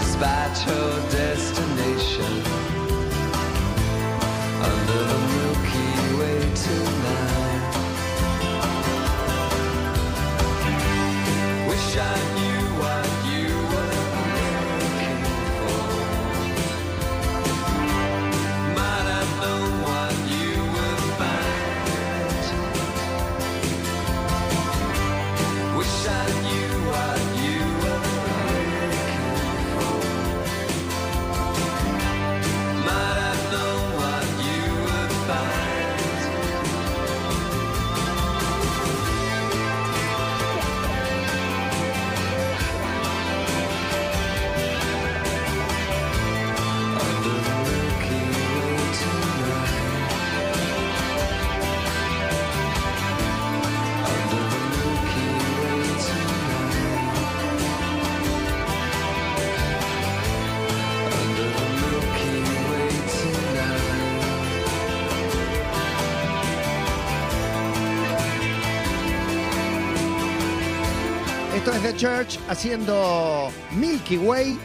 despite 0.00 0.56
your 0.66 0.92
destination. 1.10 2.32
Under 4.68 5.02
the 5.10 5.25
Church 71.94 72.38
haciendo 72.48 73.48
Milky 73.72 74.16
Way 74.16 74.58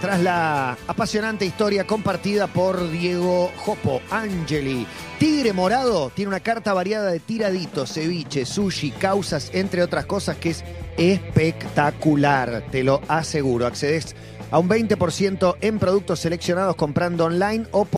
tras 0.00 0.20
la 0.20 0.76
apasionante 0.86 1.44
historia 1.44 1.86
compartida 1.86 2.46
por 2.46 2.90
Diego 2.90 3.50
Jopo 3.58 4.02
Angeli. 4.10 4.86
Tigre 5.18 5.52
Morado 5.52 6.10
tiene 6.10 6.30
una 6.30 6.40
carta 6.40 6.72
variada 6.72 7.10
de 7.10 7.20
tiraditos, 7.20 7.92
ceviche, 7.92 8.44
sushi, 8.44 8.90
causas, 8.90 9.50
entre 9.54 9.82
otras 9.82 10.06
cosas 10.06 10.36
que 10.36 10.50
es 10.50 10.64
espectacular, 10.96 12.64
te 12.70 12.82
lo 12.82 13.00
aseguro. 13.08 13.66
Accedes 13.66 14.16
a 14.50 14.58
un 14.58 14.68
20% 14.68 15.56
en 15.60 15.78
productos 15.78 16.20
seleccionados 16.20 16.76
comprando 16.76 17.24
online 17.24 17.66
o 17.70 17.84
por 17.84 17.92